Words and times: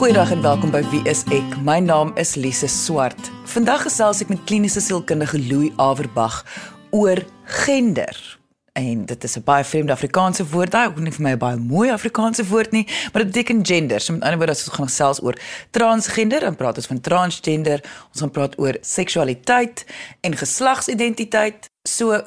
Goeiedag 0.00 0.30
en 0.32 0.40
welkom 0.40 0.70
by 0.72 0.80
Wie 0.88 1.02
is 1.04 1.26
ek? 1.28 1.58
My 1.60 1.74
naam 1.84 2.14
is 2.16 2.30
Lise 2.40 2.70
Swart. 2.72 3.26
Vandag 3.52 3.82
gesels 3.84 4.22
ek 4.24 4.30
met 4.32 4.40
kliniese 4.48 4.80
sielkundige 4.80 5.36
Louis 5.44 5.74
Averbag 5.76 6.38
oor 6.96 7.20
gender. 7.66 8.16
En 8.80 9.02
dit 9.04 9.24
is 9.28 9.36
'n 9.36 9.44
baie 9.44 9.64
vreemde 9.64 9.92
Afrikaanse 9.92 10.46
woord. 10.48 10.70
Daai 10.70 10.88
hoef 10.88 11.04
nie 11.04 11.12
vir 11.12 11.22
my 11.22 11.32
'n 11.32 11.38
baie 11.38 11.56
mooi 11.56 11.90
Afrikaanse 11.90 12.46
woord 12.48 12.72
nie, 12.72 12.86
maar 13.12 13.24
dit 13.24 13.32
beteken 13.32 13.66
gender. 13.66 14.00
So 14.00 14.12
met 14.12 14.22
ander 14.22 14.38
woorde 14.38 14.52
ons 14.52 14.72
gaan 14.72 14.88
gesels 14.88 15.22
oor 15.22 15.36
transgender, 15.70 16.40
dan 16.40 16.56
praat 16.56 16.76
ons 16.76 16.86
van 16.86 17.00
transgender. 17.00 17.84
Ons 18.12 18.20
gaan 18.20 18.30
praat 18.30 18.58
oor 18.58 18.76
seksualiteit 18.80 19.84
en 20.20 20.36
geslagsidentiteit. 20.36 21.68
So 21.82 22.22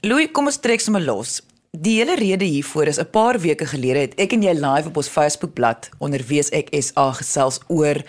Louis, 0.00 0.28
kom 0.32 0.46
ons 0.46 0.56
trek 0.56 0.80
sommer 0.80 1.02
los. 1.02 1.42
Die 1.78 2.00
hele 2.00 2.16
rede 2.18 2.44
hiervoor 2.44 2.88
is 2.90 2.98
'n 2.98 3.10
paar 3.10 3.38
weke 3.38 3.66
gelede 3.66 3.98
het 3.98 4.14
ek 4.18 4.32
en 4.32 4.42
jy 4.42 4.52
live 4.52 4.88
op 4.88 4.96
ons 4.96 5.08
Facebookblad 5.08 5.88
onder 5.98 6.24
Wees 6.26 6.48
ek 6.50 6.68
SA 6.72 7.12
gesels 7.12 7.60
oor 7.68 8.02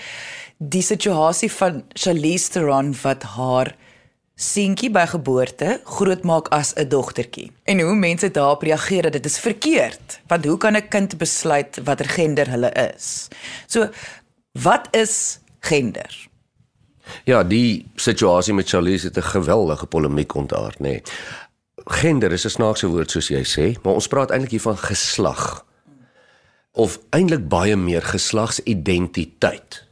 die 0.58 0.82
situasie 0.82 1.52
van 1.52 1.84
Charlize 1.94 2.50
Theron 2.50 2.96
wat 3.02 3.24
haar 3.24 3.76
seentjie 4.36 4.90
by 4.90 5.06
geboorte 5.06 5.82
grootmaak 5.84 6.48
as 6.48 6.74
'n 6.74 6.90
dogtertjie. 6.90 7.52
En 7.64 7.80
hoe 7.80 7.96
mense 7.96 8.32
daarop 8.32 8.62
reageer 8.62 9.02
dat 9.02 9.14
dit 9.14 9.26
is 9.26 9.40
verkeerd, 9.40 10.20
want 10.28 10.46
hoe 10.46 10.58
kan 10.58 10.76
'n 10.76 10.88
kind 10.88 11.18
besluit 11.18 11.80
watter 11.84 12.10
gender 12.10 12.50
hulle 12.50 12.72
is? 12.96 13.28
So, 13.68 13.90
wat 14.52 14.88
is 14.92 15.40
gender? 15.60 16.28
Ja, 17.24 17.44
die 17.44 17.86
situasie 17.96 18.54
met 18.54 18.70
Charlize 18.70 19.08
het 19.08 19.18
'n 19.18 19.22
geweldige 19.22 19.86
polemiek 19.86 20.36
ontaard, 20.36 20.80
nê. 20.80 20.82
Nee 20.82 21.02
gender 21.90 22.32
is 22.32 22.46
'n 22.46 22.50
snaakse 22.50 22.88
woord 22.88 23.12
soos 23.12 23.28
jy 23.28 23.44
sê, 23.44 23.82
maar 23.84 23.94
ons 23.94 24.08
praat 24.08 24.32
eintlik 24.32 24.52
hier 24.52 24.62
van 24.62 24.78
geslag. 24.78 25.66
Of 26.72 27.00
eintlik 27.10 27.48
baie 27.48 27.76
meer 27.76 28.02
geslagsidentiteit. 28.02 29.88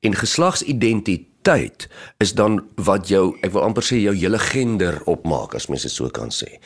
En 0.00 0.14
geslagsidentiteit 0.14 1.88
is 2.18 2.34
dan 2.34 2.66
wat 2.74 3.08
jou, 3.08 3.38
ek 3.40 3.52
wil 3.52 3.62
amper 3.62 3.82
sê 3.82 3.96
jou 4.02 4.14
hele 4.14 4.38
gender 4.38 5.02
opmaak 5.04 5.54
as 5.54 5.66
mens 5.66 5.82
dit 5.82 5.92
so 5.92 6.08
kan 6.08 6.30
sê. 6.30 6.58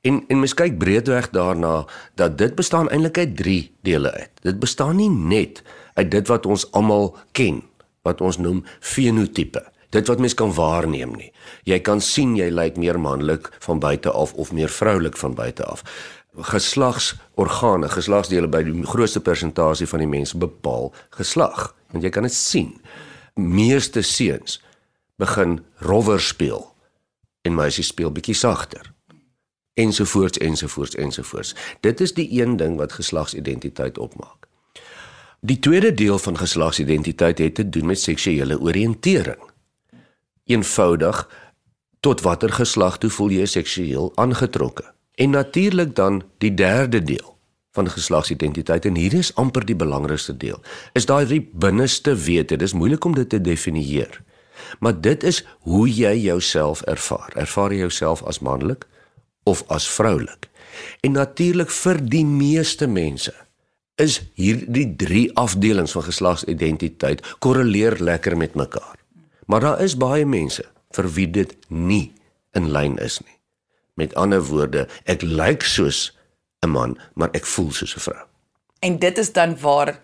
En 0.00 0.24
en 0.28 0.38
mens 0.38 0.54
kyk 0.54 0.78
breedweg 0.78 1.30
daarna 1.30 1.86
dat 2.14 2.38
dit 2.38 2.54
bestaan 2.54 2.88
eintlik 2.88 3.18
uit 3.18 3.36
3 3.36 3.72
dele 3.82 4.12
uit. 4.12 4.30
Dit 4.42 4.58
bestaan 4.58 4.96
nie 4.96 5.10
net 5.10 5.62
uit 5.94 6.10
dit 6.10 6.28
wat 6.28 6.46
ons 6.46 6.72
almal 6.72 7.16
ken 7.32 7.62
wat 8.02 8.20
ons 8.20 8.38
noem 8.38 8.64
fenotipe 8.80 9.64
dit 9.90 10.06
wat 10.06 10.18
mens 10.18 10.34
kan 10.34 10.52
waarneem 10.54 11.14
nie. 11.16 11.30
Jy 11.64 11.80
kan 11.80 12.00
sien 12.00 12.36
jy 12.36 12.50
lyk 12.52 12.76
meer 12.76 13.00
manlik 13.00 13.50
van 13.64 13.80
buite 13.80 14.10
af 14.10 14.34
of 14.34 14.52
meer 14.52 14.68
vroulik 14.68 15.16
van 15.16 15.34
buite 15.34 15.64
af. 15.64 15.82
Geslagsorgane, 16.38 17.88
geslagsdele 17.88 18.48
by 18.48 18.62
die 18.66 18.84
grootste 18.86 19.20
persentasie 19.20 19.88
van 19.88 20.04
die 20.04 20.10
mense 20.10 20.38
bepaal 20.38 20.92
geslag, 21.16 21.72
want 21.92 22.04
jy 22.04 22.12
kan 22.14 22.28
dit 22.28 22.36
sien. 22.36 22.76
Meeste 23.34 24.02
seuns 24.02 24.60
begin 25.18 25.58
rower 25.82 26.20
speel 26.20 26.62
en 27.42 27.56
meisies 27.56 27.90
speel 27.90 28.12
bietjie 28.12 28.36
sagter 28.36 28.92
ensovoorts 29.78 30.38
ensovoorts 30.38 30.94
ensovoorts. 30.94 31.54
Dit 31.80 32.00
is 32.00 32.14
die 32.14 32.40
een 32.40 32.56
ding 32.56 32.76
wat 32.76 32.92
geslagsidentiteit 32.92 33.98
opmaak. 33.98 34.46
Die 35.40 35.58
tweede 35.58 35.94
deel 35.94 36.18
van 36.18 36.38
geslagsidentiteit 36.38 37.38
het 37.38 37.54
te 37.54 37.68
doen 37.68 37.86
met 37.86 38.00
seksuele 38.00 38.60
oriëntering 38.60 39.47
eenvoudig 40.48 41.24
tot 42.00 42.22
watter 42.24 42.52
geslag 42.52 42.98
toe 42.98 43.10
voel 43.10 43.34
jy 43.40 43.46
seksueel 43.46 44.12
aangetrokke. 44.14 44.86
En 45.18 45.34
natuurlik 45.34 45.94
dan 45.94 46.22
die 46.38 46.54
derde 46.54 47.02
deel 47.02 47.36
van 47.74 47.90
geslagsidentiteit 47.90 48.84
en 48.84 48.96
hier 48.96 49.14
is 49.14 49.34
amper 49.34 49.66
die 49.66 49.76
belangrikste 49.76 50.36
deel. 50.36 50.60
Is 50.98 51.06
daai 51.06 51.26
die 51.26 51.42
binneste 51.42 52.14
wete. 52.16 52.56
Dis 52.56 52.72
moeilik 52.72 53.04
om 53.04 53.14
dit 53.14 53.28
te 53.28 53.40
definieer. 53.40 54.22
Maar 54.80 55.00
dit 55.00 55.22
is 55.22 55.44
hoe 55.66 55.86
jy 55.90 56.14
jouself 56.18 56.82
ervaar. 56.90 57.32
Ervaar 57.34 57.74
jy 57.74 57.84
jouself 57.86 58.22
as 58.22 58.40
manlik 58.40 58.86
of 59.44 59.64
as 59.68 59.88
vroulik? 59.90 60.48
En 61.00 61.12
natuurlik 61.18 61.70
vir 61.70 62.02
die 62.02 62.24
meeste 62.26 62.86
mense 62.86 63.34
is 63.98 64.20
hierdie 64.38 64.86
drie 64.96 65.26
afdelings 65.34 65.94
van 65.96 66.06
geslagsidentiteit 66.06 67.24
korreleer 67.42 67.98
lekker 67.98 68.36
met 68.36 68.54
mekaar. 68.54 68.94
Maar 69.48 69.60
daar 69.64 69.80
is 69.80 69.96
baie 69.96 70.26
mense 70.28 70.64
vir 70.92 71.06
wie 71.16 71.26
dit 71.32 71.54
nie 71.72 72.12
in 72.56 72.68
lyn 72.72 72.98
is 73.00 73.16
nie. 73.24 73.36
Met 73.96 74.12
ander 74.20 74.42
woorde, 74.44 74.84
ek 75.08 75.24
lyk 75.24 75.64
soos 75.64 76.12
'n 76.60 76.70
man, 76.70 76.98
maar 77.14 77.32
ek 77.32 77.46
voel 77.46 77.72
soos 77.72 77.96
'n 77.96 78.00
vrou. 78.00 78.24
En 78.80 78.98
dit 78.98 79.18
is 79.18 79.32
dan 79.32 79.56
waar 79.60 80.00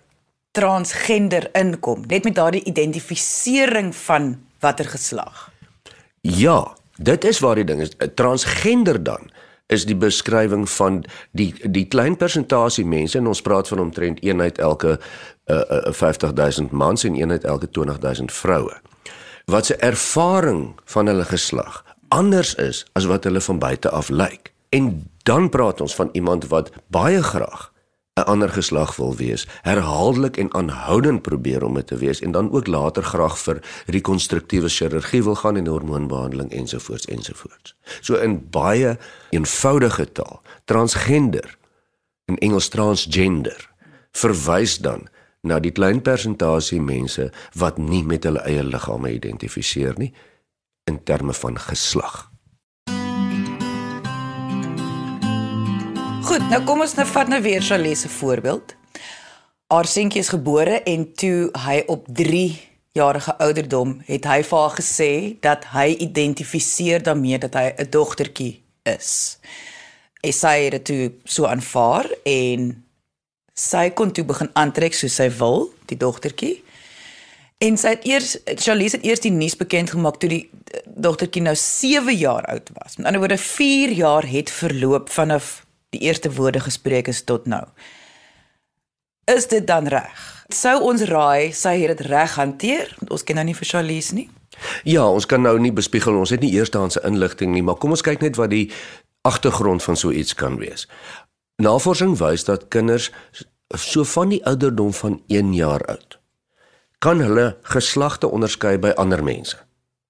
transgender 0.52 1.48
inkom, 1.52 2.04
net 2.06 2.24
met 2.24 2.34
daardie 2.34 2.64
identifisering 2.64 3.94
van 3.96 4.40
watter 4.60 4.88
geslag. 4.88 5.52
Ja, 6.20 6.76
dit 6.96 7.24
is 7.24 7.38
waar 7.38 7.54
die 7.54 7.64
ding 7.64 7.80
is. 7.80 7.90
Transgender 8.14 9.02
dan 9.02 9.30
is 9.66 9.84
die 9.84 9.96
beskrywing 9.96 10.68
van 10.68 11.04
die 11.32 11.54
die 11.70 11.84
klein 11.84 12.16
persentasie 12.16 12.86
mense 12.86 13.18
en 13.18 13.26
ons 13.26 13.42
praat 13.42 13.68
van 13.68 13.80
omtrent 13.80 14.24
een 14.24 14.40
uit 14.40 14.58
elke 14.58 15.00
uh, 15.46 15.60
uh, 15.70 15.92
50000 15.92 16.70
mans 16.70 17.04
en 17.04 17.14
een 17.14 17.30
uit 17.30 17.44
elke 17.44 17.70
20000 17.70 18.32
vroue 18.32 18.80
wat 19.44 19.66
se 19.66 19.76
ervaring 19.76 20.74
van 20.84 21.06
hulle 21.06 21.24
geslag 21.24 21.82
anders 22.08 22.54
is 22.54 22.84
as 22.92 23.04
wat 23.10 23.24
hulle 23.24 23.40
van 23.40 23.58
buite 23.58 23.90
af 23.90 24.08
lyk. 24.08 24.52
En 24.68 25.10
dan 25.22 25.48
praat 25.48 25.80
ons 25.80 25.94
van 25.94 26.08
iemand 26.12 26.46
wat 26.46 26.70
baie 26.86 27.22
graag 27.22 27.72
'n 28.14 28.20
ander 28.30 28.48
geslag 28.48 28.96
wil 28.96 29.16
wees, 29.16 29.46
herhaaldelik 29.62 30.36
en 30.36 30.54
aanhoudend 30.54 31.22
probeer 31.22 31.64
om 31.64 31.74
dit 31.74 31.86
te 31.86 31.96
wees 31.96 32.20
en 32.20 32.30
dan 32.30 32.52
ook 32.52 32.66
later 32.66 33.02
graag 33.02 33.38
vir 33.38 33.62
rekonstruktiewe 33.86 34.68
chirurgie 34.68 35.22
wil 35.22 35.34
gaan 35.34 35.56
en 35.56 35.66
hormoonbehandeling 35.66 36.52
ensovoorts 36.52 37.06
ensovoorts. 37.06 37.74
So 38.00 38.14
in 38.14 38.50
baie 38.50 38.98
eenvoudige 39.30 40.12
taal, 40.12 40.42
transgender 40.64 41.58
in 42.24 42.38
Engels 42.38 42.68
transgender 42.68 43.70
verwys 44.12 44.78
dan 44.78 45.08
na 45.44 45.60
die 45.60 45.72
klein 45.72 46.02
persentasie 46.02 46.80
mense 46.80 47.30
wat 47.60 47.78
nie 47.78 48.02
met 48.02 48.24
hulle 48.24 48.42
eie 48.48 48.64
liggame 48.64 49.12
identifiseer 49.14 49.98
nie 50.00 50.12
in 50.90 51.02
terme 51.04 51.32
van 51.32 51.58
geslag. 51.58 52.30
Goed, 56.24 56.44
nou 56.50 56.62
kom 56.64 56.80
ons 56.80 56.96
nou 56.96 57.06
vat 57.06 57.28
nou 57.28 57.40
weer 57.44 57.62
Charlese 57.62 58.08
voorbeeld. 58.08 58.74
Haar 59.72 59.88
seentjie 59.88 60.20
is 60.20 60.32
gebore 60.32 60.80
en 60.88 61.06
toe 61.12 61.50
hy 61.66 61.82
op 61.86 62.08
3 62.08 62.46
jarige 62.94 63.36
ouderdom 63.38 63.96
het 64.06 64.26
hy 64.30 64.40
vir 64.46 64.58
haar 64.58 64.74
gesê 64.78 65.10
dat 65.42 65.64
hy 65.74 65.88
identifiseer 66.06 67.02
daarmee 67.02 67.38
dat 67.38 67.54
hy 67.54 67.72
'n 67.76 67.90
dogtertjie 67.90 68.62
is. 68.82 69.38
Hy 70.22 70.32
sê 70.32 70.70
dit 70.70 70.84
toe 70.84 71.12
so 71.24 71.46
aanvaar 71.46 72.06
en 72.22 72.83
sy 73.54 73.88
kon 73.94 74.12
toe 74.12 74.24
begin 74.26 74.50
aantrek 74.58 74.94
soos 74.94 75.14
sy 75.20 75.28
wil, 75.38 75.68
die 75.90 75.98
dogtertjie. 75.98 76.58
En 77.62 77.78
sy 77.78 77.94
het 77.94 78.06
eers 78.08 78.34
Charlize 78.58 78.98
het 78.98 79.06
eers 79.06 79.22
die 79.22 79.32
nuus 79.32 79.54
bekend 79.56 79.94
gemaak 79.94 80.18
toe 80.20 80.28
die 80.32 80.42
eh, 80.50 80.82
dogtertjie 80.84 81.44
nou 81.46 81.54
7 81.58 82.16
jaar 82.18 82.44
oud 82.50 82.70
was. 82.80 82.98
Met 82.98 83.06
ander 83.06 83.22
woorde 83.22 83.38
4 83.38 83.94
jaar 83.94 84.26
het 84.26 84.50
verloop 84.50 85.12
vanaf 85.14 85.60
die 85.94 86.02
eerste 86.04 86.32
woorde 86.34 86.60
gespreek 86.60 87.08
is 87.08 87.22
tot 87.24 87.46
nou. 87.46 87.62
Is 89.30 89.46
dit 89.48 89.66
dan 89.66 89.86
reg? 89.88 90.22
Sou 90.52 90.74
ons 90.84 91.06
raai 91.08 91.54
sy 91.56 91.78
het 91.80 91.94
dit 91.94 92.06
reg 92.10 92.34
hanteer? 92.36 92.90
Want 92.98 93.14
ons 93.16 93.24
ken 93.24 93.38
nou 93.40 93.46
nie 93.48 93.56
vir 93.56 93.70
Charlize 93.70 94.18
nie. 94.18 94.28
Ja, 94.84 95.06
ons 95.08 95.26
kan 95.26 95.42
nou 95.42 95.54
nie 95.58 95.72
bespiegel 95.72 96.18
ons 96.18 96.34
het 96.34 96.42
nie 96.42 96.52
eerstehandse 96.58 97.02
inligting 97.06 97.54
nie, 97.54 97.62
maar 97.62 97.78
kom 97.80 97.94
ons 97.94 98.04
kyk 98.04 98.22
net 98.22 98.36
wat 98.38 98.52
die 98.52 98.68
agtergrond 99.24 99.82
van 99.82 99.96
so 99.96 100.12
iets 100.12 100.34
kan 100.36 100.58
wees. 100.60 100.84
Navorsing 101.62 102.16
wys 102.18 102.44
dat 102.44 102.68
kinders 102.68 103.12
so 103.78 104.02
van 104.04 104.28
die 104.28 104.40
ouderdom 104.46 104.92
van 104.92 105.22
1 105.26 105.54
jaar 105.54 105.84
oud 105.86 106.18
kan 106.98 107.20
hulle 107.20 107.56
geslagte 107.68 108.30
onderskei 108.32 108.78
by 108.80 108.94
ander 108.96 109.20
mense. 109.20 109.58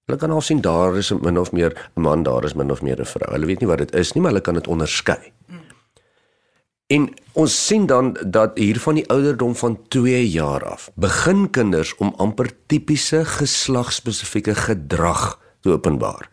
Hulle 0.07 0.19
kan 0.21 0.31
al 0.31 0.41
sien 0.41 0.61
daar 0.63 0.95
is 0.95 1.09
min 1.11 1.37
of 1.37 1.51
meer 1.51 1.75
'n 1.97 2.01
man, 2.01 2.23
daar 2.23 2.45
is 2.45 2.53
min 2.53 2.71
of 2.71 2.81
meer 2.81 2.99
'n 2.99 3.05
vrou. 3.05 3.31
Hulle 3.31 3.45
weet 3.45 3.59
nie 3.59 3.67
wat 3.67 3.77
dit 3.77 3.95
is 3.95 4.13
nie, 4.13 4.21
maar 4.21 4.31
hulle 4.31 4.41
kan 4.41 4.53
dit 4.53 4.67
onderskei. 4.67 5.31
En 6.87 7.13
ons 7.33 7.65
sien 7.65 7.85
dan 7.85 8.17
dat 8.25 8.57
hier 8.57 8.79
van 8.79 8.95
die 8.95 9.09
ouderdom 9.09 9.55
van 9.55 9.79
2 9.87 10.29
jaar 10.29 10.63
af 10.63 10.91
begin 10.95 11.49
kinders 11.49 11.95
om 11.95 12.13
amper 12.17 12.51
tipiese 12.65 13.25
geslagsspesifieke 13.25 14.55
gedrag 14.55 15.39
te 15.61 15.69
openbaar. 15.69 16.29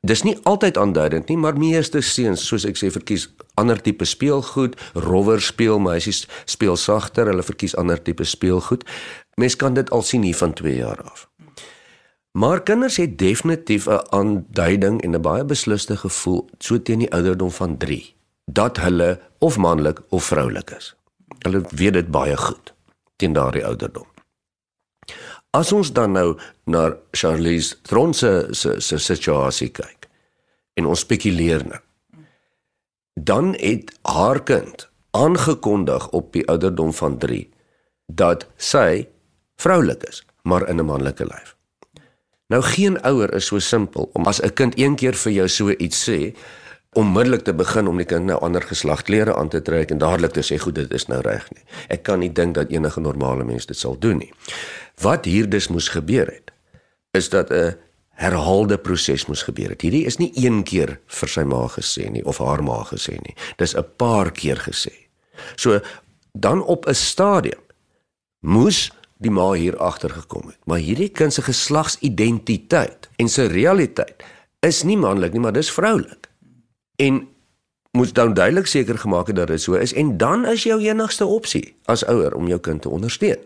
Dis 0.00 0.22
nie 0.22 0.38
altyd 0.42 0.76
aanduidend 0.76 1.28
nie, 1.28 1.36
maar 1.36 1.58
meeste 1.58 2.00
seuns, 2.00 2.46
soos 2.46 2.64
ek 2.64 2.76
sê, 2.80 2.88
verkies 2.90 3.28
ander 3.54 3.80
tipe 3.80 4.04
speelgoed, 4.04 4.78
rower 4.94 5.40
speel, 5.40 5.78
meisies 5.78 6.26
speel 6.44 6.76
sagter, 6.76 7.26
hulle 7.26 7.42
verkies 7.42 7.76
ander 7.76 8.02
tipe 8.02 8.24
speelgoed. 8.24 8.84
Mens 9.34 9.56
kan 9.56 9.74
dit 9.74 9.90
al 9.90 10.02
sien 10.02 10.22
hier 10.22 10.36
van 10.36 10.52
2 10.52 10.76
jaar 10.76 11.02
af. 11.02 11.28
Maar 12.32 12.62
kinders 12.62 12.96
het 12.96 13.18
definitief 13.18 13.86
'n 13.86 14.06
aanduiding 14.08 15.02
en 15.02 15.14
'n 15.14 15.20
baie 15.20 15.44
beslisste 15.44 15.96
gevoel 15.96 16.48
so 16.58 16.82
teen 16.82 16.98
die 16.98 17.12
ouderdom 17.12 17.50
van 17.50 17.76
3 17.76 18.14
dat 18.44 18.76
hulle 18.76 19.20
of 19.38 19.58
manlik 19.58 20.00
of 20.08 20.24
vroulik 20.24 20.70
is. 20.70 20.94
Hulle 21.38 21.62
weet 21.68 21.92
dit 21.92 22.10
baie 22.10 22.36
goed 22.36 22.74
teen 23.16 23.32
daardie 23.32 23.66
ouderdom. 23.66 24.06
As 25.50 25.72
ons 25.72 25.92
dan 25.92 26.12
nou 26.12 26.38
na 26.64 26.96
Charlize 27.10 27.76
Theron 27.82 28.14
se 28.14 28.46
se 28.50 28.80
se 28.80 28.98
situasie 28.98 29.68
kyk 29.68 30.08
en 30.74 30.86
ons 30.86 31.00
spekuleer 31.00 31.66
nou. 31.66 31.80
Dan 33.14 33.54
het 33.54 33.98
haar 34.02 34.42
kind 34.42 34.88
aangekondig 35.10 36.08
op 36.10 36.32
die 36.32 36.48
ouderdom 36.48 36.92
van 36.92 37.18
3 37.18 37.50
dat 38.06 38.46
sy 38.56 39.06
vroulik 39.56 40.02
is, 40.02 40.24
maar 40.42 40.68
in 40.68 40.76
'n 40.80 40.84
manlike 40.84 41.24
lyf. 41.24 41.56
Nou 42.46 42.62
geen 42.62 43.02
ouer 43.02 43.34
is 43.34 43.46
so 43.46 43.58
simpel 43.58 44.10
om 44.12 44.26
as 44.26 44.40
'n 44.40 44.52
kind 44.52 44.78
een 44.78 44.94
keer 44.94 45.14
vir 45.14 45.32
jou 45.32 45.48
so 45.48 45.70
iets 45.70 46.10
sê, 46.10 46.36
onmiddellik 46.92 47.42
te 47.42 47.54
begin 47.54 47.88
om 47.88 47.96
die 47.96 48.06
kind 48.06 48.24
nou 48.24 48.40
ander 48.40 48.62
geslagklere 48.62 49.36
aan 49.36 49.48
te 49.48 49.62
trek 49.62 49.90
en 49.90 49.98
dadelik 49.98 50.32
te 50.36 50.44
sê 50.44 50.58
goed 50.60 50.74
dit 50.74 50.92
is 50.92 51.06
nou 51.06 51.20
reg 51.20 51.48
nie. 51.54 51.64
Ek 51.88 52.02
kan 52.02 52.18
nie 52.18 52.32
dink 52.32 52.54
dat 52.54 52.70
enige 52.70 53.00
normale 53.00 53.44
mens 53.44 53.66
dit 53.66 53.76
sal 53.76 53.98
doen 53.98 54.16
nie. 54.16 54.32
Wat 55.00 55.24
hier 55.24 55.48
dus 55.48 55.68
moes 55.68 55.88
gebeur 55.88 56.26
het 56.26 56.52
is 57.10 57.28
dat 57.28 57.50
'n 57.50 57.76
herhaalde 58.20 58.78
proses 58.78 59.26
moes 59.26 59.42
gebeur 59.42 59.72
het. 59.74 59.82
Hierdie 59.82 60.04
is 60.06 60.18
nie 60.18 60.30
een 60.36 60.62
keer 60.68 60.98
vir 61.06 61.28
sy 61.28 61.44
ma 61.48 61.66
gesê 61.72 62.10
nie 62.12 62.24
of 62.28 62.38
haar 62.38 62.62
ma 62.62 62.82
gesê 62.84 63.18
nie. 63.22 63.34
Dis 63.58 63.74
'n 63.74 63.84
paar 63.96 64.30
keer 64.30 64.56
gesê. 64.56 64.92
So 65.56 65.80
dan 66.32 66.62
op 66.62 66.86
'n 66.86 66.94
stadium 66.94 67.60
moes 68.40 68.90
die 69.22 69.30
ma 69.30 69.52
hier 69.52 69.76
agter 69.78 70.10
gekom 70.10 70.46
het. 70.46 70.58
Maar 70.64 70.78
hierdie 70.78 71.08
kind 71.08 71.32
se 71.32 71.42
geslagsidentiteit 71.42 73.08
en 73.16 73.28
sy 73.28 73.42
realiteit 73.42 74.22
is 74.60 74.82
nie 74.82 74.96
manlik 74.96 75.32
nie, 75.32 75.40
maar 75.40 75.52
dis 75.52 75.70
vroulik. 75.70 76.30
En 76.96 77.28
moet 77.92 78.14
dan 78.14 78.34
duidelik 78.34 78.66
seker 78.66 78.98
gemaak 78.98 79.26
het 79.26 79.36
dat 79.36 79.46
dit 79.52 79.60
so 79.60 79.74
is 79.74 79.92
en 79.92 80.16
dan 80.16 80.46
is 80.46 80.62
jou 80.62 80.80
enigste 80.80 81.26
opsie 81.26 81.74
as 81.84 82.04
ouer 82.04 82.34
om 82.34 82.48
jou 82.48 82.60
kind 82.60 82.82
te 82.82 82.88
ondersteun. 82.88 83.38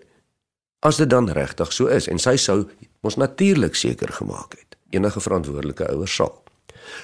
As 0.86 0.96
dit 0.96 1.10
dan 1.10 1.26
regtig 1.34 1.72
so 1.74 1.90
is 1.90 2.06
en 2.06 2.20
sy 2.22 2.36
sou 2.38 2.60
mos 3.02 3.16
natuurlik 3.18 3.74
seker 3.74 4.12
gemaak 4.14 4.54
het. 4.54 4.76
Enige 4.94 5.20
verantwoordelike 5.20 5.88
ouer 5.90 6.10
sal. 6.10 6.30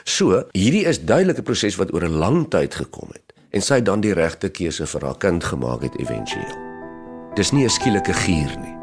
So, 0.06 0.44
hierdie 0.54 0.84
is 0.86 1.00
duidelike 1.02 1.42
proses 1.42 1.78
wat 1.80 1.90
oor 1.90 2.06
'n 2.06 2.18
lang 2.22 2.46
tyd 2.50 2.74
gekom 2.74 3.10
het 3.10 3.34
en 3.50 3.60
sy 3.60 3.80
dan 3.82 4.00
die 4.00 4.14
regte 4.14 4.48
keuse 4.48 4.86
vir 4.86 5.02
haar 5.04 5.18
kind 5.18 5.44
gemaak 5.44 5.82
het 5.82 5.96
éventueel. 5.98 6.56
Dis 7.34 7.50
nie 7.50 7.64
'n 7.64 7.70
skielike 7.70 8.12
gier 8.12 8.52
nie. 8.58 8.76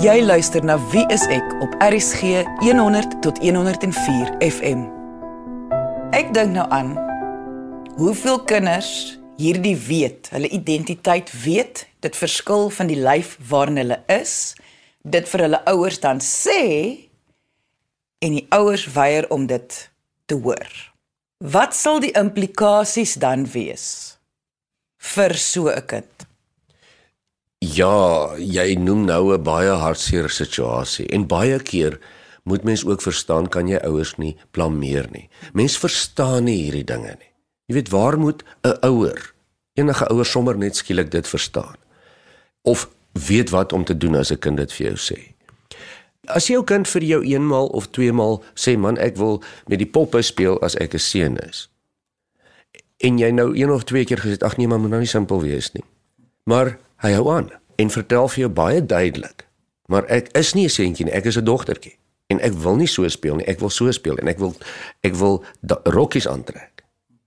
Jy 0.00 0.24
luister 0.24 0.64
na 0.64 0.78
Wie 0.90 1.06
is 1.08 1.26
ek 1.26 1.44
op 1.60 1.74
RSG 1.78 2.44
100 2.58 3.22
tot 3.22 3.38
104 3.38 4.34
FM. 4.40 4.88
Ek 6.10 6.34
dink 6.34 6.52
nou 6.52 6.68
aan 6.70 6.96
hoeveel 7.96 8.40
kinders 8.44 9.18
hierdie 9.36 9.76
weet, 9.76 10.28
hulle 10.30 10.48
identiteit 10.48 11.32
weet, 11.44 11.91
dit 12.02 12.16
verskil 12.18 12.70
van 12.70 12.90
die 12.90 12.98
lyf 12.98 13.36
waarin 13.48 13.78
hulle 13.80 14.00
is, 14.10 14.54
dit 15.02 15.28
vir 15.28 15.46
hulle 15.46 15.62
ouers 15.70 16.00
dan 16.02 16.22
sê 16.22 16.62
en 18.22 18.36
die 18.38 18.46
ouers 18.54 18.86
weier 18.94 19.28
om 19.34 19.46
dit 19.50 19.78
te 20.30 20.38
hoor. 20.38 20.70
Wat 21.42 21.74
sal 21.74 21.98
die 22.02 22.14
implikasies 22.18 23.16
dan 23.22 23.46
wees 23.50 24.18
vir 25.14 25.34
so 25.34 25.68
'n 25.68 25.86
kind? 25.86 26.26
Ja, 27.58 28.34
jy 28.38 28.74
noem 28.74 29.04
nou 29.06 29.34
'n 29.34 29.42
baie 29.42 29.70
hartseer 29.70 30.30
situasie 30.30 31.06
en 31.06 31.26
baie 31.26 31.58
keer 31.58 31.98
moet 32.44 32.64
mens 32.64 32.84
ook 32.84 33.02
verstaan 33.02 33.48
kan 33.48 33.68
jy 33.68 33.78
ouers 33.86 34.16
nie 34.18 34.36
blameer 34.50 35.08
nie. 35.10 35.28
Mens 35.52 35.78
verstaan 35.78 36.44
nie 36.44 36.62
hierdie 36.62 36.84
dinge 36.84 37.14
nie. 37.18 37.32
Jy 37.66 37.74
weet 37.74 37.90
waar 37.90 38.18
moet 38.18 38.42
'n 38.64 38.78
ouer, 38.82 39.34
enige 39.74 40.08
ouer 40.10 40.26
sommer 40.26 40.56
net 40.56 40.76
skielik 40.76 41.10
dit 41.10 41.28
verstaan? 41.28 41.81
Of 42.62 42.88
weet 43.12 43.50
wat 43.50 43.72
om 43.72 43.84
te 43.84 43.96
doen 43.96 44.14
as 44.14 44.30
'n 44.30 44.38
kind 44.38 44.56
dit 44.56 44.72
vir 44.72 44.86
jou 44.86 44.96
sê? 44.96 45.34
As 46.24 46.46
jou 46.46 46.64
kind 46.64 46.88
vir 46.88 47.02
jou 47.02 47.22
eenmaal 47.24 47.66
of 47.66 47.90
tweemaal 47.90 48.42
sê 48.54 48.78
man 48.78 48.98
ek 48.98 49.16
wil 49.16 49.42
met 49.66 49.78
die 49.78 49.90
poppe 49.90 50.22
speel 50.22 50.60
as 50.62 50.76
ek 50.76 50.94
'n 50.94 50.98
seun 50.98 51.36
is. 51.36 51.68
En 52.96 53.18
jy 53.18 53.30
nou 53.30 53.56
een 53.56 53.70
of 53.70 53.84
twee 53.84 54.04
keer 54.04 54.18
gesê 54.18 54.38
ag 54.38 54.56
nee, 54.56 54.68
maar 54.68 54.80
moet 54.80 54.90
nou 54.90 55.00
nie 55.00 55.08
simpel 55.08 55.40
wees 55.40 55.72
nie. 55.72 55.84
Maar 56.44 56.78
hy 56.96 57.12
hou 57.12 57.30
aan 57.30 57.50
en 57.76 57.90
vertel 57.90 58.28
vir 58.28 58.38
jou 58.38 58.48
baie 58.48 58.86
duidelik. 58.86 59.46
Maar 59.86 60.04
ek 60.04 60.28
is 60.38 60.54
nie 60.54 60.64
'n 60.64 60.70
seentjie 60.70 61.04
nie, 61.04 61.14
ek 61.14 61.24
is 61.24 61.36
'n 61.36 61.44
dogtertjie 61.44 61.96
en 62.26 62.40
ek 62.40 62.52
wil 62.52 62.76
nie 62.76 62.86
so 62.86 63.08
speel 63.08 63.36
nie, 63.36 63.46
ek 63.46 63.60
wil 63.60 63.70
so 63.70 63.90
speel 63.90 64.16
en 64.16 64.28
ek 64.28 64.38
wil 64.38 64.54
ek 65.02 65.14
wil 65.14 65.44
rokkies 65.84 66.28
aantrek. 66.28 66.84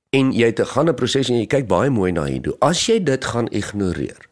En 0.09 0.31
jy 0.31 0.53
'n 0.53 0.65
gaan 0.65 0.89
'n 0.89 0.95
proses 0.95 1.29
en 1.29 1.39
jy 1.39 1.45
kyk 1.45 1.67
baie 1.67 1.89
mooi 1.89 2.11
na 2.11 2.23
hier. 2.23 2.53
As 2.59 2.85
jy 2.87 3.03
dit 3.03 3.25
gaan 3.25 3.47
ignoreer, 3.47 4.29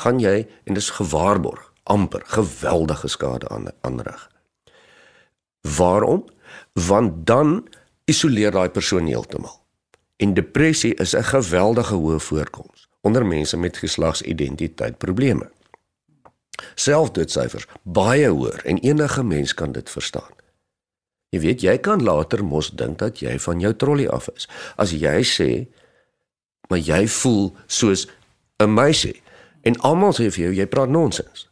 gaan 0.00 0.20
jy 0.20 0.46
en 0.64 0.76
dis 0.76 0.90
gewaarborg 0.98 1.72
amper 1.86 2.22
geweldige 2.26 3.08
skade 3.08 3.48
aan 3.48 3.70
aanrig. 3.80 4.30
Waarom? 5.76 6.24
Want 6.72 7.26
dan 7.26 7.68
isoleer 8.04 8.50
daai 8.52 8.68
persoon 8.68 9.06
heeltemal. 9.06 9.62
En 10.16 10.34
depressie 10.34 10.94
is 10.94 11.14
'n 11.16 11.22
geweldige 11.22 11.94
hoë 11.94 12.20
voorkoms 12.20 12.88
onder 13.00 13.26
mense 13.26 13.56
met 13.56 13.76
geslagsidentiteitprobleme. 13.76 15.50
Selfdoodsyfers 16.74 17.66
baie 17.82 18.28
hoër 18.28 18.64
en 18.64 18.78
enige 18.78 19.22
mens 19.22 19.54
kan 19.54 19.72
dit 19.72 19.90
verstaan. 19.90 20.34
Jy 21.28 21.40
weet 21.40 21.60
jy 21.60 21.78
kan 21.78 22.02
later 22.02 22.44
mos 22.44 22.70
dink 22.70 22.98
dat 22.98 23.18
jy 23.18 23.38
van 23.38 23.60
jou 23.60 23.74
trolly 23.76 24.06
af 24.06 24.28
is. 24.34 24.48
As 24.76 24.90
jy 24.90 25.22
sê 25.22 25.66
maar 26.68 26.78
jy 26.78 27.06
voel 27.08 27.56
soos 27.66 28.08
'n 28.58 28.74
meisie 28.74 29.22
en 29.66 29.80
almal 29.86 30.14
sê 30.14 30.30
vir 30.30 30.48
jou 30.48 30.52
jy 30.60 30.66
praat 30.70 30.92
nonsens 30.92 31.48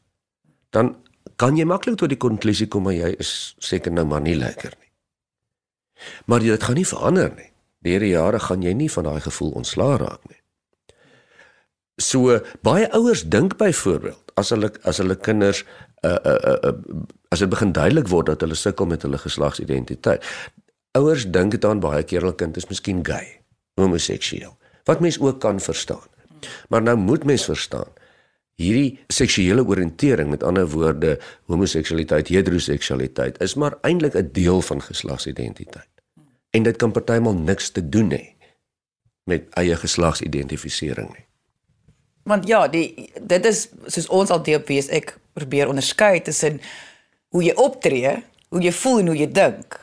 dan 0.74 0.94
kan 1.40 1.58
jy 1.58 1.66
maklik 1.66 1.98
tot 1.98 2.12
die 2.12 2.20
konklusie 2.20 2.68
kom 2.70 2.86
maar 2.86 2.96
jy 2.96 3.10
is 3.22 3.54
seker 3.62 3.92
nou 3.94 4.04
maar 4.06 4.22
nie 4.22 4.36
lekker 4.38 4.74
nie. 4.78 4.90
Maar 6.26 6.44
dit 6.44 6.62
gaan 6.62 6.78
nie 6.78 6.86
verander 6.86 7.30
nie. 7.34 7.50
Deur 7.84 8.02
die 8.04 8.14
jare 8.14 8.40
gaan 8.40 8.62
jy 8.62 8.74
nie 8.76 8.90
van 8.90 9.08
daai 9.08 9.20
gevoel 9.24 9.54
ontslaa 9.60 9.98
raak 10.00 10.22
nie. 10.30 10.40
So 12.02 12.40
baie 12.66 12.88
ouers 12.96 13.24
dink 13.30 13.56
byvoorbeeld 13.58 14.34
as 14.40 14.50
hulle 14.54 14.70
as 14.82 14.98
hulle 15.02 15.16
kinders 15.16 15.62
uh 16.06 16.18
uh 16.18 16.56
uh 16.70 16.74
as 17.34 17.42
dit 17.42 17.50
begin 17.50 17.72
duidelik 17.74 18.10
word 18.10 18.30
dat 18.30 18.42
hulle 18.46 18.58
sukkel 18.58 18.86
met 18.86 19.02
hulle 19.02 19.18
geslagsidentiteit. 19.18 20.22
Ouers 20.98 21.26
dink 21.30 21.58
dan 21.60 21.82
baie 21.82 22.02
keer 22.02 22.22
hulle 22.22 22.38
kind 22.38 22.56
is 22.56 22.68
miskien 22.70 23.02
gay, 23.06 23.40
homoseksueel. 23.80 24.54
Wat 24.86 25.00
mens 25.00 25.18
ook 25.18 25.40
kan 25.40 25.60
verstaan. 25.60 26.06
Maar 26.68 26.82
nou 26.82 26.96
moet 26.96 27.24
mens 27.24 27.44
verstaan 27.44 27.90
hierdie 28.60 28.98
seksuele 29.10 29.64
oriëntering 29.66 30.30
met 30.30 30.42
ander 30.46 30.68
woorde 30.70 31.16
homoseksualiteit, 31.50 32.30
heteroseksualiteit 32.30 33.40
is 33.42 33.54
maar 33.54 33.78
eintlik 33.82 34.14
'n 34.14 34.30
deel 34.32 34.62
van 34.62 34.82
geslagsidentiteit. 34.82 35.90
En 36.50 36.62
dit 36.62 36.76
kan 36.76 36.92
partymal 36.92 37.34
niks 37.34 37.70
te 37.70 37.88
doen 37.88 38.10
hê 38.10 38.34
met 39.24 39.42
eie 39.50 39.76
geslagsidentifisering 39.76 41.08
nie. 41.08 41.26
Want 42.22 42.46
ja, 42.46 42.68
die 42.68 43.10
dit 43.20 43.44
is 43.44 43.68
soos 43.86 44.06
ons 44.08 44.30
al 44.30 44.42
deel 44.42 44.62
wees 44.66 44.88
ek 44.88 45.18
probeer 45.32 45.68
onderskei 45.68 46.22
tussen 46.22 46.60
hoe 47.28 47.42
jy 47.42 47.52
optree, 47.52 48.22
hoe 48.48 48.62
jy 48.62 48.72
voel 48.72 48.98
en 48.98 49.06
hoe 49.06 49.16
jy 49.16 49.32
dink. 49.32 49.80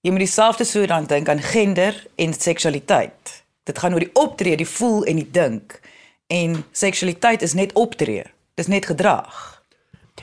Jy 0.00 0.10
moet 0.10 0.24
dieselfde 0.24 0.64
so 0.64 0.86
dan 0.86 1.06
dink 1.06 1.28
aan 1.28 1.42
gender 1.42 2.06
en 2.14 2.32
seksualiteit. 2.34 3.44
Dit 3.62 3.78
gaan 3.78 3.92
oor 3.92 4.00
die 4.00 4.14
optree, 4.14 4.56
die 4.56 4.66
voel 4.66 5.04
en 5.04 5.16
die 5.16 5.30
dink 5.30 5.80
en 6.28 6.64
seksualiteit 6.72 7.42
is 7.42 7.54
net 7.56 7.72
optree. 7.72 8.24
Dis 8.54 8.68
net 8.70 8.86
gedrag. 8.86 9.58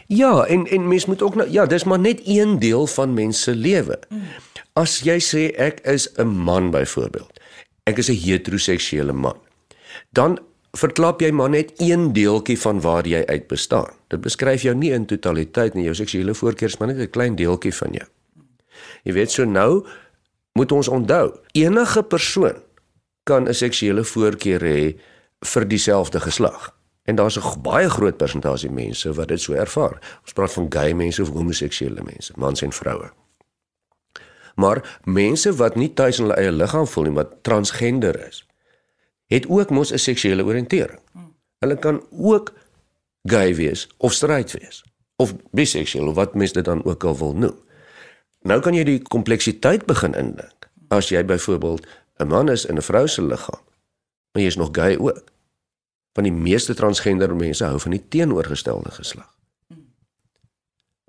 Ja, 0.07 0.45
en 0.45 0.65
en 0.67 0.87
mens 0.87 1.05
moet 1.05 1.21
ook 1.21 1.35
nou 1.35 1.49
ja, 1.51 1.65
dis 1.65 1.83
maar 1.83 1.99
net 1.99 2.21
een 2.25 2.59
deel 2.59 2.87
van 2.87 3.13
mens 3.13 3.41
se 3.41 3.55
lewe. 3.55 3.99
As 4.73 4.99
jy 5.05 5.17
sê 5.19 5.49
ek 5.57 5.79
is 5.87 6.09
'n 6.17 6.27
man 6.27 6.71
byvoorbeeld. 6.71 7.39
Ek 7.83 7.97
is 7.97 8.09
'n 8.09 8.21
heteroseksuele 8.21 9.13
man. 9.13 9.37
Dan 10.09 10.39
verklap 10.71 11.21
jy 11.21 11.31
maar 11.31 11.49
net 11.49 11.71
een 11.77 12.13
deeltjie 12.13 12.59
van 12.59 12.81
waar 12.81 13.07
jy 13.07 13.25
uit 13.25 13.47
bestaan. 13.47 13.93
Dit 14.07 14.21
beskryf 14.21 14.61
jou 14.61 14.75
nie 14.75 14.91
in 14.91 15.05
totaliteit 15.05 15.73
nie. 15.73 15.83
Jou 15.83 15.95
seksuele 15.95 16.33
voorkeurs 16.33 16.77
maar 16.77 16.87
net 16.87 16.97
'n 16.97 17.09
klein 17.09 17.35
deeltjie 17.35 17.73
van 17.73 17.91
jou. 17.91 18.07
Jy 19.03 19.13
weet 19.13 19.31
so 19.31 19.45
nou 19.45 19.85
moet 20.53 20.71
ons 20.71 20.87
onthou, 20.87 21.33
enige 21.51 22.03
persoon 22.03 22.55
kan 23.23 23.47
'n 23.47 23.53
seksuele 23.53 24.03
voorkeur 24.03 24.61
hê 24.61 24.95
vir 25.39 25.67
dieselfde 25.67 26.19
geslag. 26.19 26.73
En 27.03 27.15
daar's 27.15 27.37
'n 27.37 27.61
baie 27.61 27.89
groot 27.89 28.17
persentasie 28.17 28.71
mense 28.71 29.13
wat 29.13 29.27
dit 29.27 29.41
so 29.41 29.53
ervaar. 29.53 30.19
Ons 30.21 30.33
praat 30.33 30.53
van 30.53 30.65
gay 30.69 30.93
mense 30.93 31.21
of 31.21 31.29
homoseksuele 31.29 32.03
mense, 32.03 32.33
mans 32.35 32.61
en 32.61 32.71
vroue. 32.71 33.11
Maar 34.55 34.99
mense 35.03 35.55
wat 35.55 35.75
nie 35.75 35.93
tuis 35.93 36.19
in 36.19 36.23
hulle 36.23 36.37
eie 36.37 36.51
liggaam 36.51 36.87
voel 36.87 37.03
nie, 37.03 37.13
wat 37.13 37.43
transgender 37.43 38.27
is, 38.27 38.45
het 39.27 39.47
ook 39.47 39.69
mos 39.69 39.91
'n 39.91 39.97
seksuele 39.97 40.43
oriëntering. 40.43 40.99
Hulle 41.59 41.77
kan 41.77 42.05
ook 42.11 42.53
gay 43.23 43.55
wees 43.55 43.87
of 43.97 44.13
straight 44.13 44.51
wees 44.51 44.83
of 45.15 45.33
biseksueel 45.51 46.07
of 46.07 46.15
wat 46.15 46.35
mense 46.35 46.53
dit 46.53 46.65
dan 46.65 46.83
ook 46.85 47.03
al 47.03 47.17
wil 47.17 47.33
noem. 47.33 47.59
Nou 48.41 48.59
kan 48.61 48.73
jy 48.73 48.83
die 48.83 49.01
kompleksiteit 49.01 49.85
begin 49.85 50.13
indink. 50.13 50.69
As 50.87 51.09
jy 51.09 51.25
byvoorbeeld 51.25 51.87
'n 52.17 52.27
man 52.27 52.49
is 52.49 52.65
in 52.65 52.77
'n 52.77 52.81
vrou 52.81 53.07
se 53.07 53.21
liggaam, 53.21 53.61
maar 54.35 54.43
jy 54.43 54.51
is 54.51 54.59
nog 54.59 54.73
gay 54.75 54.97
ook 54.99 55.23
van 56.15 56.27
die 56.27 56.33
meeste 56.35 56.73
transgender 56.75 57.31
mense 57.35 57.63
hou 57.63 57.79
van 57.79 57.95
die 57.95 58.03
teenoorgestelde 58.07 58.91
geslag. 58.91 59.31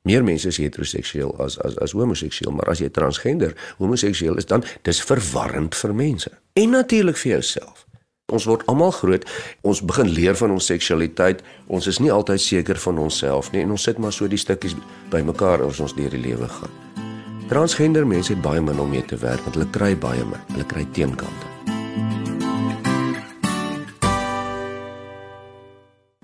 Meer 0.06 0.22
mense 0.22 0.46
is 0.48 0.60
heteroseksueel 0.62 1.32
as 1.42 1.56
as 1.58 1.74
as 1.82 1.94
homoseksueel, 1.98 2.52
maar 2.54 2.70
as 2.70 2.78
jy 2.78 2.88
transgender 2.94 3.56
homoseksueel 3.80 4.38
is 4.38 4.46
dan 4.46 4.62
dis 4.86 5.02
verwarrend 5.02 5.74
vir 5.74 5.94
mense. 5.94 6.30
En 6.54 6.70
natuurlik 6.70 7.18
vir 7.18 7.32
jouself. 7.32 7.82
Ons 8.30 8.46
word 8.46 8.62
almal 8.70 8.94
groot. 8.94 9.26
Ons 9.66 9.82
begin 9.82 10.08
leer 10.10 10.38
van 10.38 10.54
ons 10.54 10.70
seksualiteit. 10.70 11.42
Ons 11.66 11.86
is 11.90 11.98
nie 12.02 12.12
altyd 12.14 12.42
seker 12.42 12.78
van 12.86 13.02
onsself 13.02 13.50
nie 13.54 13.64
en 13.66 13.74
ons 13.74 13.88
sit 13.90 13.98
maar 13.98 14.14
so 14.14 14.30
die 14.30 14.38
stukkies 14.38 14.78
bymekaar 15.10 15.66
as 15.66 15.82
ons 15.82 15.94
deur 15.98 16.14
die 16.14 16.22
lewe 16.22 16.50
gaan. 16.58 16.78
Transgender 17.50 18.06
mense 18.06 18.34
het 18.34 18.42
baie 18.42 18.62
min 18.62 18.78
om 18.78 18.90
mee 18.90 19.06
te 19.06 19.18
werk 19.18 19.42
want 19.42 19.58
hulle 19.58 19.70
kry 19.74 19.94
baie 19.98 20.22
min. 20.22 20.42
Hulle 20.54 20.70
kry 20.70 20.86
teenkante. 20.94 21.55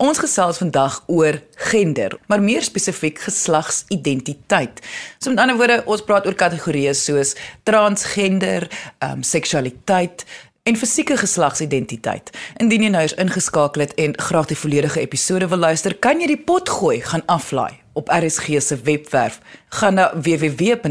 Ons 0.02 0.18
gesels 0.18 0.58
vandag 0.58 0.96
oor 1.06 1.36
gender, 1.70 2.16
maar 2.26 2.42
meer 2.42 2.64
spesifiek 2.66 3.20
geslagsidentiteit. 3.22 4.80
So 5.22 5.30
met 5.30 5.38
ander 5.38 5.54
woorde, 5.60 5.76
ons 5.86 6.02
praat 6.02 6.26
oor 6.26 6.34
kategorieë 6.34 6.94
soos 6.98 7.36
transgender, 7.68 8.66
ehm 8.98 9.20
um, 9.20 9.22
seksualiteit, 9.22 10.24
en 10.66 10.78
fisieke 10.78 11.14
geslagsidentiteit. 11.18 12.34
Indien 12.58 12.88
jy 12.88 12.90
nou 12.94 13.04
eens 13.06 13.14
ingeskakel 13.14 13.86
het 13.86 13.94
en 13.94 14.18
graag 14.18 14.50
die 14.50 14.58
volledige 14.58 15.00
episode 15.06 15.46
wil 15.54 15.62
luister, 15.68 15.94
kan 15.94 16.18
jy 16.18 16.32
die 16.34 16.42
pot 16.50 16.70
gooi 16.80 16.98
gaan 17.06 17.22
aflaai 17.30 17.81
op 17.92 18.08
RSG 18.08 18.46
se 18.60 18.76
webwerf. 18.84 19.40
Gaan 19.68 19.94
na 19.94 20.12
www.rsg.co.za, 20.14 20.90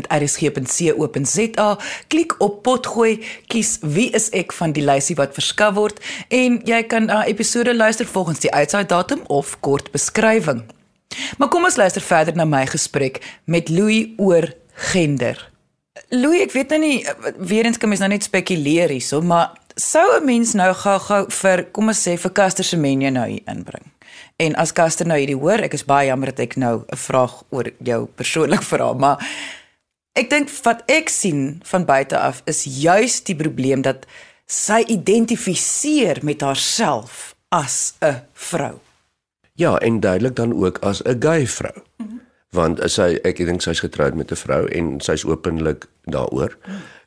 klik 2.08 2.36
op 2.38 2.64
potgooi, 2.64 3.26
kies 3.48 3.78
wie 3.82 4.10
is 4.10 4.30
ek 4.30 4.54
van 4.54 4.72
die 4.72 4.84
lysie 4.86 5.16
wat 5.16 5.34
verskaf 5.34 5.74
word 5.76 6.00
en 6.30 6.62
jy 6.66 6.84
kan 6.84 7.06
na 7.06 7.26
episode 7.26 7.76
luister 7.76 8.06
volgens 8.06 8.40
die 8.40 8.52
uitsaai 8.52 8.86
datum 8.86 9.20
of 9.28 9.60
kort 9.60 9.92
beskrywing. 9.92 10.64
Maar 11.38 11.48
kom 11.52 11.64
ons 11.68 11.76
luister 11.76 12.02
verder 12.02 12.36
na 12.36 12.46
my 12.46 12.66
gesprek 12.70 13.22
met 13.46 13.70
Louis 13.70 14.08
oor 14.18 14.54
gender. 14.92 15.52
Louis, 16.10 16.42
ek 16.46 16.54
weet 16.56 16.70
nou 16.72 16.80
nie 16.84 17.06
weer 17.38 17.66
eens 17.68 17.78
kan 17.80 17.90
mens 17.92 18.02
nou 18.04 18.12
net 18.12 18.24
spekuleer 18.24 18.90
hierso, 18.94 19.22
maar 19.22 19.52
sou 19.76 20.20
'n 20.20 20.26
mens 20.26 20.54
nou 20.54 20.74
gou-gou 20.74 21.26
vir 21.30 21.64
kom 21.72 21.88
ons 21.88 22.08
sê 22.08 22.18
vir 22.18 22.32
Caster 22.32 22.64
se 22.64 22.78
menu 22.78 23.10
nou 23.10 23.28
hier 23.28 23.42
inbring. 23.46 23.92
En 24.38 24.56
as 24.56 24.74
Caster 24.74 25.08
nou 25.08 25.18
hierdie 25.20 25.38
hoor, 25.38 25.62
ek 25.62 25.74
is 25.74 25.86
baie 25.86 26.08
jammer 26.08 26.32
dat 26.32 26.40
ek 26.40 26.56
nou 26.56 26.84
'n 26.88 26.98
vraag 26.98 27.44
oor 27.50 27.72
jou 27.80 28.06
persoonlik 28.06 28.64
vra, 28.64 28.94
maar 28.94 29.18
ek 30.14 30.30
dink 30.30 30.50
wat 30.64 30.84
ek 30.88 31.10
sien 31.10 31.62
van 31.64 31.86
buite 31.86 32.18
af 32.18 32.42
is 32.46 32.64
juis 32.64 33.24
die 33.24 33.36
probleem 33.36 33.82
dat 33.82 34.06
sy 34.46 34.84
identifiseer 34.88 36.20
met 36.24 36.42
haarself 36.42 37.36
as 37.50 37.94
'n 38.02 38.22
vrou. 38.34 38.80
Ja, 39.56 39.78
en 39.78 40.00
duidelik 40.00 40.36
dan 40.36 40.54
ook 40.54 40.78
as 40.80 41.02
'n 41.04 41.22
gay 41.22 41.48
vrou. 41.48 41.84
Mm 41.98 42.08
-hmm. 42.08 42.22
Want 42.52 42.82
sy 42.92 43.14
ek 43.24 43.38
dink 43.48 43.64
sy's 43.64 43.80
getroud 43.80 44.16
met 44.20 44.32
'n 44.32 44.36
vrou 44.36 44.66
en 44.68 45.00
sy's 45.00 45.24
openlik 45.24 45.88
daaroor. 46.04 46.58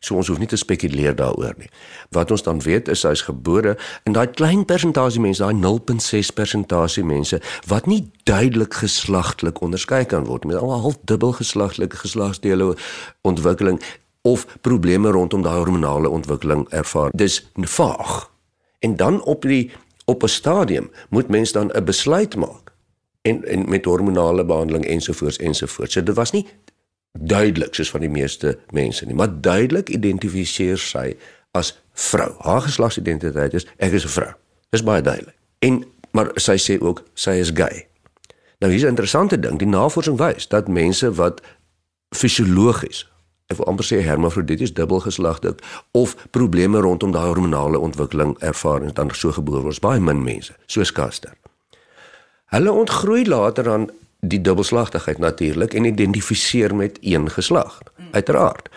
So 0.01 0.15
ons 0.17 0.29
hoef 0.29 0.39
nie 0.39 0.47
te 0.47 0.57
spekuleer 0.57 1.15
daaroor 1.17 1.55
nie. 1.59 1.69
Wat 2.11 2.31
ons 2.31 2.43
dan 2.43 2.61
weet 2.61 2.89
is 2.89 3.03
hy's 3.03 3.23
gebore 3.23 3.77
en 4.05 4.13
daai 4.13 4.27
klein 4.27 4.65
persentasie 4.65 5.21
mense, 5.21 5.43
daai 5.43 5.55
0.6 5.55 6.33
persentasie 6.33 7.05
mense 7.05 7.41
wat 7.67 7.87
nie 7.87 8.11
duidelik 8.25 8.75
geslagtelik 8.75 9.61
onderskei 9.61 10.05
kan 10.05 10.25
word 10.25 10.45
met 10.45 10.57
al 10.57 10.81
half 10.81 10.97
dubbel 11.05 11.33
geslagtelike 11.33 11.97
geslagsdele 11.97 12.77
ontwikkeling 13.23 13.83
of 14.23 14.47
probleme 14.61 15.11
rondom 15.11 15.43
daai 15.43 15.59
hormonale 15.59 16.09
ontwikkeling 16.09 16.69
ervaar. 16.71 17.11
Dis 17.13 17.51
vaag. 17.57 18.31
En 18.81 18.97
dan 18.97 19.23
op 19.23 19.43
die 19.43 19.71
op 20.05 20.23
'n 20.23 20.29
stadium 20.29 20.91
moet 21.09 21.29
mens 21.29 21.53
dan 21.53 21.71
'n 21.73 21.85
besluit 21.85 22.37
maak 22.37 22.64
en 23.25 23.45
en 23.45 23.69
met 23.69 23.85
hormonale 23.85 24.45
behandeling 24.45 24.85
ensovoorts 24.87 25.37
ensovoorts. 25.37 25.93
So 25.93 26.03
dit 26.03 26.15
was 26.15 26.31
nie 26.31 26.47
duidelik 27.13 27.75
soos 27.75 27.91
van 27.91 28.01
die 28.01 28.11
meeste 28.11 28.59
mense 28.71 29.07
nie, 29.07 29.15
maar 29.15 29.41
duidelik 29.41 29.89
identifiseer 29.89 30.79
sy 30.79 31.15
as 31.55 31.73
vrou. 31.93 32.33
Haar 32.39 32.61
geslagsidentiteit 32.67 33.55
is 33.55 33.67
ek 33.77 33.93
is 33.93 34.05
'n 34.05 34.15
vrou. 34.19 34.33
Dis 34.71 34.83
baie 34.83 35.03
duidelik. 35.03 35.37
En 35.59 35.85
maar 36.11 36.31
sy 36.35 36.57
sê 36.59 36.81
ook 36.81 37.03
sy 37.15 37.31
is 37.31 37.51
gay. 37.55 37.87
Nou 38.59 38.73
hier's 38.73 38.85
'n 38.85 38.95
interessante 38.95 39.41
ding, 39.41 39.59
die 39.59 39.69
navorsing 39.69 40.19
wys 40.19 40.49
dat 40.49 40.69
mense 40.69 41.15
wat 41.15 41.41
fisiologies 42.11 43.09
ek 43.53 43.57
wil 43.61 43.67
amper 43.67 43.85
sê 43.85 44.01
hermafrodities 44.01 44.73
dubbelgeslagtig 44.73 45.55
of 45.93 46.17
probleme 46.31 46.81
rondom 46.81 47.13
daai 47.13 47.27
hormonale 47.27 47.79
ontwikkeling 47.79 48.37
ervaar 48.41 48.83
en 48.83 48.95
dan 48.95 49.11
so 49.13 49.33
gebore 49.33 49.63
word, 49.63 49.81
baie 49.81 50.01
min 50.01 50.23
mense, 50.23 50.57
soos 50.67 50.93
Kaster. 50.93 51.44
Hulle 52.55 52.73
ontgroei 52.73 53.25
later 53.27 53.71
aan 53.71 53.89
die 54.21 54.41
dubbelslagtigheid 54.41 55.19
natuurlik 55.19 55.75
en 55.75 55.85
identifiseer 55.85 56.75
met 56.75 56.99
een 57.01 57.31
geslag 57.31 57.81
uiteraard. 58.11 58.69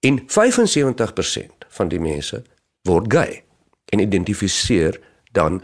En 0.00 0.20
75% 0.20 1.66
van 1.68 1.88
die 1.88 2.00
mense 2.00 2.42
word 2.82 3.12
gay 3.12 3.42
en 3.84 3.98
identifiseer 3.98 5.00
dan 5.32 5.62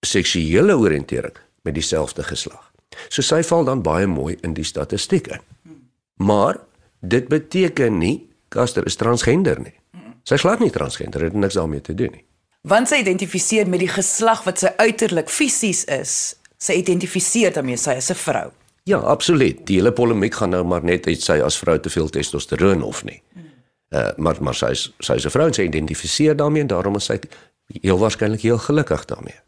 seksuele 0.00 0.76
oriëntering 0.76 1.36
met 1.62 1.74
dieselfde 1.74 2.22
geslag. 2.22 2.72
So 3.08 3.24
sy 3.24 3.42
val 3.42 3.64
dan 3.64 3.82
baie 3.82 4.06
mooi 4.06 4.36
in 4.40 4.54
die 4.54 4.64
statistieke. 4.64 5.40
Maar 6.14 6.60
dit 7.00 7.28
beteken 7.28 7.98
nie 7.98 8.28
Caster 8.48 8.86
is 8.86 8.96
transgender 8.96 9.58
nie. 9.60 9.74
Sy 10.22 10.36
glad 10.36 10.60
nie 10.60 10.70
transgender, 10.70 11.20
dit 11.20 11.32
het 11.32 11.40
niks 11.40 11.54
daarmee 11.54 11.80
te 11.80 11.94
doen 11.94 12.12
nie. 12.12 12.24
Want 12.66 12.88
sy 12.88 13.00
identifiseer 13.02 13.68
met 13.68 13.82
die 13.82 13.90
geslag 13.90 14.44
wat 14.46 14.62
sy 14.62 14.70
uiterlik 14.78 15.28
fisies 15.30 15.84
is, 15.84 16.36
sy 16.58 16.78
identifiseer 16.80 17.52
daarmee 17.52 17.76
sy 17.76 17.96
is 18.00 18.10
'n 18.10 18.14
vrou. 18.14 18.50
Ja, 18.84 18.98
absoluut. 18.98 19.66
Die 19.66 19.76
hele 19.76 19.92
polemiek 19.92 20.34
gaan 20.34 20.50
nou 20.50 20.64
maar 20.64 20.84
net 20.84 21.06
uit 21.06 21.22
sy 21.22 21.40
as 21.42 21.58
vrou 21.58 21.78
te 21.80 21.90
veel 21.90 22.08
testosteron 22.08 22.82
of 22.82 23.04
nie. 23.04 23.22
Uh 23.90 24.10
maar 24.16 24.36
maar 24.40 24.54
sy 24.54 24.70
is 24.70 24.92
sy 24.98 25.14
is 25.14 25.26
'n 25.26 25.30
vrou 25.30 25.46
en 25.46 25.54
sy 25.54 25.62
identifiseer 25.62 26.36
daarmee 26.36 26.62
en 26.62 26.66
daarom 26.66 26.96
is 26.96 27.04
sy 27.04 27.18
heel 27.82 27.98
waarskynlik 27.98 28.40
heel 28.40 28.58
gelukkig 28.58 29.04
daarmee. 29.04 29.40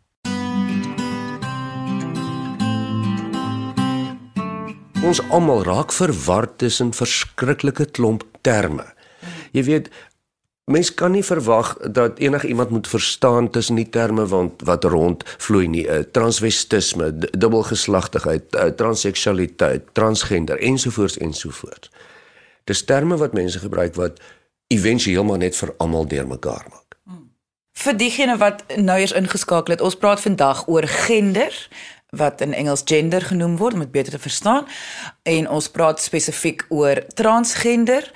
Ons 5.03 5.21
almal 5.31 5.63
raak 5.63 5.93
verward 5.93 6.59
tussen 6.59 6.93
verskriklike 6.93 7.85
klomp 7.85 8.25
terme. 8.41 8.85
Jy 9.53 9.63
weet, 9.65 9.89
Mens 10.69 10.91
kan 10.95 11.15
nie 11.17 11.25
verwag 11.25 11.77
dat 11.91 12.19
enigiemand 12.19 12.71
moet 12.71 12.89
verstaan 12.89 13.51
tussen 13.51 13.75
die 13.75 13.89
terme 13.89 14.27
wat 14.27 14.61
wat 14.65 14.85
rond 14.85 15.23
vloei 15.39 15.69
nie. 15.69 15.87
Uh, 15.87 15.99
transvestisme, 16.13 17.09
dubbelgeslagtigheid, 17.19 18.55
uh, 18.55 18.65
transseksualiteit, 18.77 19.89
transgender 19.93 20.61
ensovoorts 20.61 21.17
ensovoorts. 21.19 21.91
Dis 22.65 22.85
terme 22.85 23.17
wat 23.17 23.33
mense 23.33 23.59
gebruik 23.59 23.95
wat 23.95 24.21
éventueel 24.67 25.25
maar 25.25 25.41
net 25.41 25.57
vir 25.57 25.73
almal 25.77 26.07
deurmekaar 26.07 26.67
maak. 26.69 26.99
Hmm. 27.09 27.31
Vir 27.73 27.97
diegene 27.97 28.37
wat 28.37 28.65
nou 28.77 28.99
eers 29.01 29.17
ingeskakel 29.17 29.79
het, 29.79 29.81
ons 29.81 29.97
praat 29.97 30.21
vandag 30.21 30.67
oor 30.69 30.85
gender 30.87 31.69
wat 32.11 32.41
in 32.45 32.53
Engels 32.53 32.83
gender 32.85 33.25
genoem 33.25 33.57
word 33.57 33.75
om 33.75 33.87
dit 33.87 33.93
beter 33.93 34.13
te 34.13 34.19
verstaan 34.19 34.69
en 35.23 35.49
ons 35.49 35.69
praat 35.69 36.01
spesifiek 36.01 36.67
oor 36.69 37.01
transgender 37.15 38.13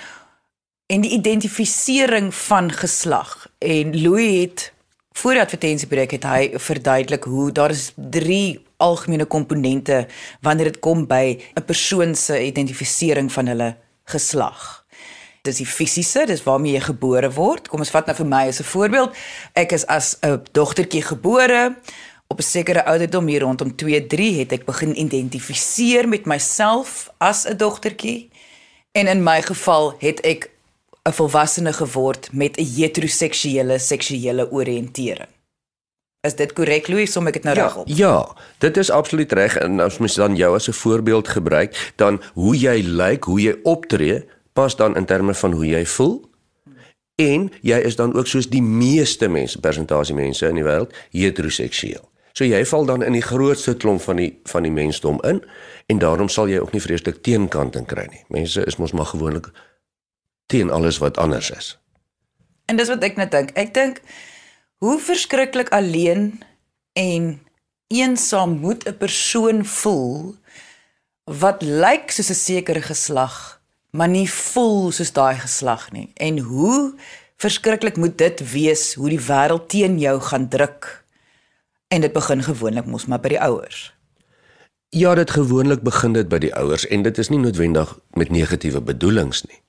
en 0.92 1.00
die 1.00 1.14
identifisering 1.16 2.34
van 2.34 2.72
geslag. 2.72 3.46
En 3.58 4.02
Louis 4.02 4.40
het 4.40 4.72
voor 5.12 5.36
die 5.38 5.40
advertensiebreek 5.40 6.10
het 6.18 6.26
hy 6.28 6.50
verduidelik 6.60 7.24
hoe 7.24 7.48
daar 7.52 7.72
is 7.72 7.92
drie 7.96 8.60
algemene 8.76 9.24
komponente 9.24 10.02
wanneer 10.44 10.72
dit 10.72 10.80
kom 10.84 11.06
by 11.06 11.38
'n 11.54 11.64
persoon 11.64 12.14
se 12.14 12.44
identifisering 12.44 13.32
van 13.32 13.46
hulle 13.46 13.76
geslag. 14.04 14.84
Dis 15.42 15.56
die 15.56 15.66
fisiese, 15.66 16.26
dis 16.26 16.42
waarmee 16.42 16.72
jy 16.72 16.80
gebore 16.80 17.30
word. 17.32 17.68
Kom 17.68 17.78
ons 17.78 17.90
vat 17.90 18.06
nou 18.06 18.16
vir 18.16 18.26
my 18.26 18.48
as 18.48 18.60
'n 18.60 18.64
voorbeeld. 18.64 19.16
Ek 19.52 19.72
is 19.72 19.86
as 19.86 20.16
'n 20.20 20.42
dogtertjie 20.52 21.02
gebore 21.02 21.76
op 22.26 22.38
'n 22.38 22.42
sekere 22.42 22.84
ouderdom 22.84 23.26
hier 23.26 23.40
rondom 23.40 23.76
2-3 23.76 24.38
het 24.38 24.52
ek 24.52 24.64
begin 24.64 25.00
identifiseer 25.00 26.08
met 26.08 26.26
myself 26.26 27.10
as 27.18 27.44
'n 27.48 27.56
dogtertjie. 27.56 28.30
En 28.92 29.06
in 29.06 29.22
my 29.22 29.42
geval 29.42 29.94
het 29.98 30.20
ek 30.20 30.51
'n 31.08 31.12
volwassene 31.12 31.72
geword 31.72 32.28
met 32.32 32.56
'n 32.56 32.64
heteroseksuele 32.76 33.78
seksuele 33.78 34.50
oriëntering. 34.50 35.28
Is 36.20 36.34
dit 36.34 36.52
korrek 36.52 36.88
Louis, 36.88 37.12
som 37.12 37.26
ek 37.26 37.32
dit 37.32 37.42
nou 37.42 37.56
ja, 37.56 37.62
reg 37.62 37.76
op? 37.76 37.88
Ja, 37.88 38.36
dit 38.58 38.76
is 38.76 38.90
absoluut 38.90 39.32
reg 39.32 39.56
en 39.56 39.80
as 39.80 39.98
mens 39.98 40.14
dan 40.14 40.36
jou 40.36 40.54
as 40.54 40.68
'n 40.68 40.72
voorbeeld 40.72 41.28
gebruik, 41.28 41.92
dan 41.96 42.22
hoe 42.34 42.58
jy 42.58 42.82
lyk, 42.82 43.24
hoe 43.24 43.40
jy 43.40 43.56
optree, 43.62 44.24
pas 44.52 44.76
dan 44.76 44.96
in 44.96 45.04
terme 45.04 45.34
van 45.34 45.52
hoe 45.52 45.66
jy 45.66 45.86
voel. 45.86 46.30
En 47.14 47.52
jy 47.60 47.78
is 47.78 47.96
dan 47.96 48.14
ook 48.14 48.26
soos 48.26 48.48
die 48.48 48.62
meeste 48.62 49.28
mense, 49.28 49.60
persentasie 49.60 50.14
mense 50.14 50.48
in 50.48 50.54
die 50.54 50.64
wêreld, 50.64 50.94
heteroseksueel. 51.10 52.10
So 52.32 52.44
jy 52.44 52.64
val 52.64 52.84
dan 52.84 53.02
in 53.02 53.12
die 53.12 53.22
grootste 53.22 53.74
klomp 53.76 54.00
van 54.00 54.16
die 54.16 54.40
van 54.44 54.62
die 54.62 54.72
mensdom 54.72 55.18
in 55.22 55.42
en 55.86 55.98
daarom 55.98 56.28
sal 56.28 56.48
jy 56.48 56.58
ook 56.58 56.72
nie 56.72 56.80
vreeslik 56.80 57.22
teenkanting 57.22 57.86
kry 57.86 58.06
nie. 58.10 58.24
Mense 58.28 58.64
is 58.64 58.76
mos 58.76 58.92
maar 58.92 59.06
gewoonlik 59.06 59.50
teen 60.52 60.70
alles 60.70 61.00
wat 61.00 61.18
anders 61.18 61.50
is. 61.50 61.74
En 62.68 62.76
dis 62.76 62.92
wat 62.92 63.02
ek 63.04 63.16
net 63.16 63.32
dink. 63.32 63.56
Ek 63.58 63.72
dink 63.74 64.00
hoe 64.84 64.98
verskriklik 65.00 65.72
alleen 65.72 66.42
En 66.92 67.40
eensaam 67.86 68.50
moet 68.50 68.84
'n 68.88 68.96
persoon 68.96 69.64
voel 69.64 70.36
wat 71.24 71.62
lyk 71.62 72.10
soos 72.10 72.30
'n 72.30 72.34
sekere 72.34 72.82
geslag, 72.82 73.60
maar 73.90 74.08
nie 74.08 74.30
voel 74.30 74.90
soos 74.90 75.12
daai 75.12 75.38
geslag 75.38 75.92
nie. 75.92 76.10
En 76.14 76.38
hoe 76.38 76.94
verskriklik 77.36 77.96
moet 77.96 78.18
dit 78.18 78.50
wees 78.52 78.94
hoe 78.94 79.08
die 79.08 79.20
wêreld 79.20 79.68
teen 79.68 79.98
jou 79.98 80.20
gaan 80.20 80.48
druk? 80.48 81.04
En 81.88 82.00
dit 82.00 82.12
begin 82.12 82.42
gewoonlik 82.42 82.86
mos 82.86 83.06
maar 83.06 83.20
by 83.20 83.28
die 83.28 83.40
ouers. 83.40 83.94
Ja, 84.88 85.14
dit 85.14 85.30
gewoonlik 85.30 85.82
begin 85.82 86.12
dit 86.12 86.28
by 86.28 86.38
die 86.38 86.54
ouers 86.54 86.86
en 86.86 87.02
dit 87.02 87.18
is 87.18 87.28
nie 87.28 87.38
noodwendig 87.38 87.98
met 88.10 88.28
negatiewe 88.28 88.80
bedoelings 88.80 89.42
nie. 89.42 89.61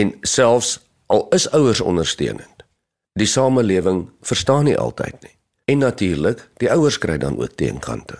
En 0.00 0.14
selfs 0.20 0.80
al 1.06 1.26
is 1.36 1.50
ouers 1.50 1.80
ondersteunend, 1.80 2.64
die 3.18 3.26
samelewing 3.26 4.08
verstaan 4.20 4.64
nie 4.64 4.78
altyd 4.78 5.20
nie. 5.20 5.36
En 5.64 5.78
natuurlik, 5.78 6.48
die 6.56 6.70
ouers 6.72 6.98
kry 6.98 7.18
dan 7.18 7.38
ook 7.38 7.54
teenkante. 7.60 8.18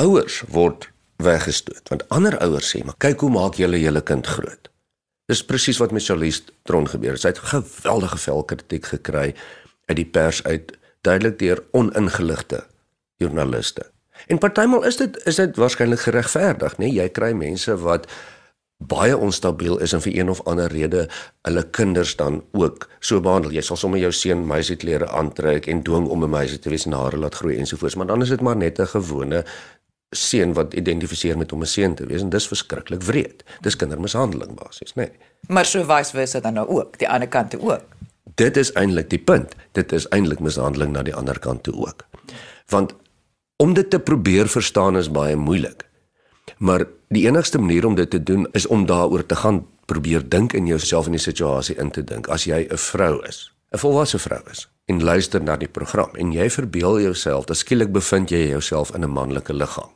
Ouers 0.00 0.42
word 0.48 0.90
weggestoot 1.22 1.88
want 1.88 2.08
ander 2.08 2.38
ouers 2.38 2.76
sê, 2.76 2.84
"Maar 2.84 2.98
kyk 2.98 3.20
hoe 3.20 3.30
maak 3.30 3.54
julle 3.54 3.80
julle 3.80 4.02
kind 4.02 4.26
groot." 4.26 4.70
Dis 5.26 5.44
presies 5.44 5.78
wat 5.78 5.90
met 5.90 6.04
Charlize 6.04 6.42
Tron 6.62 6.88
gebeur 6.88 7.12
het. 7.16 7.20
Sy 7.20 7.28
het 7.28 7.38
geweldige 7.38 8.18
velkritiek 8.18 8.84
gekry 8.84 9.34
uit 9.86 9.96
die 9.96 10.04
pers 10.04 10.42
uit, 10.44 10.76
duidelik 11.00 11.38
deur 11.38 11.62
oningeligte 11.72 12.66
joernaliste. 13.16 13.90
En 14.26 14.38
partymal 14.38 14.84
is 14.84 14.96
dit 14.96 15.16
is 15.26 15.36
dit 15.40 15.56
waarskynlik 15.56 16.00
geregverdig, 16.00 16.76
nê? 16.78 16.90
Jy 16.92 17.08
kry 17.08 17.32
mense 17.32 17.76
wat 17.76 18.06
baie 18.78 19.16
onstabiel 19.16 19.78
is 19.78 19.92
en 19.92 20.00
vir 20.00 20.16
een 20.16 20.30
of 20.30 20.42
ander 20.50 20.72
rede 20.72 21.08
hulle 21.46 21.62
kinders 21.70 22.16
dan 22.16 22.42
ook 22.52 22.88
so 23.00 23.20
behandel. 23.20 23.52
Jy 23.54 23.62
sal 23.62 23.76
sommer 23.76 24.00
jou 24.00 24.12
seun 24.12 24.46
meisieklere 24.46 25.08
aantrek 25.08 25.66
en 25.66 25.82
dwing 25.82 26.08
om 26.08 26.24
'n 26.24 26.30
meisie 26.30 26.58
te 26.58 26.70
wees 26.70 26.86
en 26.86 26.92
hare 26.92 27.16
laat 27.16 27.34
groei 27.34 27.56
ensovoorts, 27.56 27.94
maar 27.94 28.06
dan 28.06 28.22
is 28.22 28.28
dit 28.28 28.40
maar 28.40 28.56
net 28.56 28.78
'n 28.78 28.86
gewone 28.86 29.44
seun 30.10 30.52
wat 30.54 30.74
identifiseer 30.74 31.38
met 31.38 31.52
om 31.52 31.62
'n 31.62 31.66
seun 31.66 31.94
te 31.94 32.06
wees 32.06 32.20
en 32.20 32.28
dis 32.28 32.48
verskriklik 32.48 33.02
wreed. 33.02 33.44
Dis 33.60 33.76
kindermishandeling 33.76 34.54
basies, 34.54 34.92
nê? 34.92 34.94
Nee. 34.94 35.10
Maar 35.48 35.64
so 35.64 35.84
vice 35.84 36.10
versa 36.10 36.40
dan 36.40 36.52
nou 36.52 36.68
ook, 36.68 36.98
die 36.98 37.08
ander 37.08 37.28
kant 37.28 37.50
toe 37.50 37.60
ook. 37.60 37.84
Dit 38.34 38.56
is 38.56 38.72
eintlik 38.72 39.10
die 39.10 39.18
punt. 39.18 39.54
Dit 39.72 39.92
is 39.92 40.08
eintlik 40.08 40.40
mishandeling 40.40 40.92
na 40.92 41.02
die 41.02 41.14
ander 41.14 41.38
kant 41.38 41.62
toe 41.62 41.74
ook. 41.74 42.06
Want 42.72 42.94
om 43.56 43.74
dit 43.74 43.90
te 43.90 43.98
probeer 43.98 44.48
verstaan 44.48 44.96
is 44.96 45.10
baie 45.10 45.36
moeilik. 45.36 45.84
Maar 46.58 46.84
die 47.08 47.26
enigste 47.26 47.58
manier 47.58 47.86
om 47.86 47.94
dit 47.94 48.10
te 48.10 48.22
doen 48.22 48.48
is 48.52 48.66
om 48.66 48.86
daaroor 48.86 49.26
te 49.26 49.36
gaan 49.36 49.66
probeer 49.84 50.28
dink 50.28 50.52
in 50.52 50.66
jouself 50.66 51.06
in 51.06 51.16
die 51.16 51.20
situasie 51.20 51.76
in 51.76 51.90
te 51.90 52.04
dink. 52.04 52.28
As 52.28 52.44
jy 52.44 52.66
'n 52.70 52.76
vrou 52.76 53.22
is, 53.26 53.52
'n 53.72 53.78
volwasse 53.78 54.18
vrou 54.18 54.42
is 54.50 54.68
en 54.84 55.02
luister 55.02 55.42
na 55.42 55.56
die 55.56 55.68
program 55.68 56.10
en 56.14 56.32
jy 56.32 56.50
verbeel 56.50 57.00
jouself 57.00 57.44
dat 57.44 57.56
skielik 57.56 57.92
bevind 57.92 58.30
jy 58.30 58.48
jouself 58.48 58.94
in 58.94 59.04
'n 59.04 59.10
manlike 59.10 59.52
liggaam. 59.52 59.90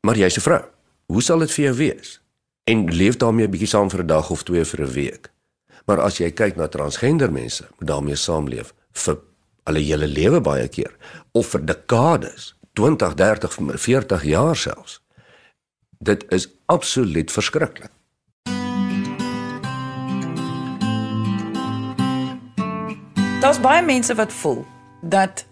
Maar 0.00 0.16
jy's 0.16 0.36
'n 0.36 0.40
vrou. 0.40 0.64
Hoe 1.06 1.22
sal 1.22 1.38
dit 1.38 1.50
vir 1.50 1.64
jou 1.64 1.74
wees? 1.74 2.20
En 2.64 2.94
leef 2.94 3.16
daarmee 3.16 3.46
'n 3.46 3.50
bietjie 3.50 3.68
saam 3.68 3.90
vir 3.90 4.00
'n 4.00 4.06
dag 4.06 4.30
of 4.30 4.42
twee 4.42 4.64
vir 4.64 4.80
'n 4.80 4.92
week. 4.92 5.30
Maar 5.86 6.00
as 6.00 6.18
jy 6.18 6.30
kyk 6.30 6.56
na 6.56 6.68
transgender 6.68 7.32
mense, 7.32 7.64
daarmee 7.78 8.16
saamleef 8.16 8.74
vir 8.92 9.18
hulle 9.64 9.78
hele 9.78 10.06
lewe 10.06 10.40
baie 10.40 10.68
keer 10.68 10.96
of 11.32 11.46
vir 11.46 11.66
dekades, 11.66 12.54
20, 12.72 13.14
30, 13.14 13.58
40 13.76 14.24
jaar 14.24 14.56
selfs. 14.56 15.00
Dit 15.98 16.24
is 16.28 16.48
absoluut 16.66 17.32
verskriklik. 17.32 17.90
Daar's 23.40 23.60
baie 23.60 23.82
mense 23.82 24.14
wat 24.14 24.32
voel 24.32 24.66
dat 25.02 25.46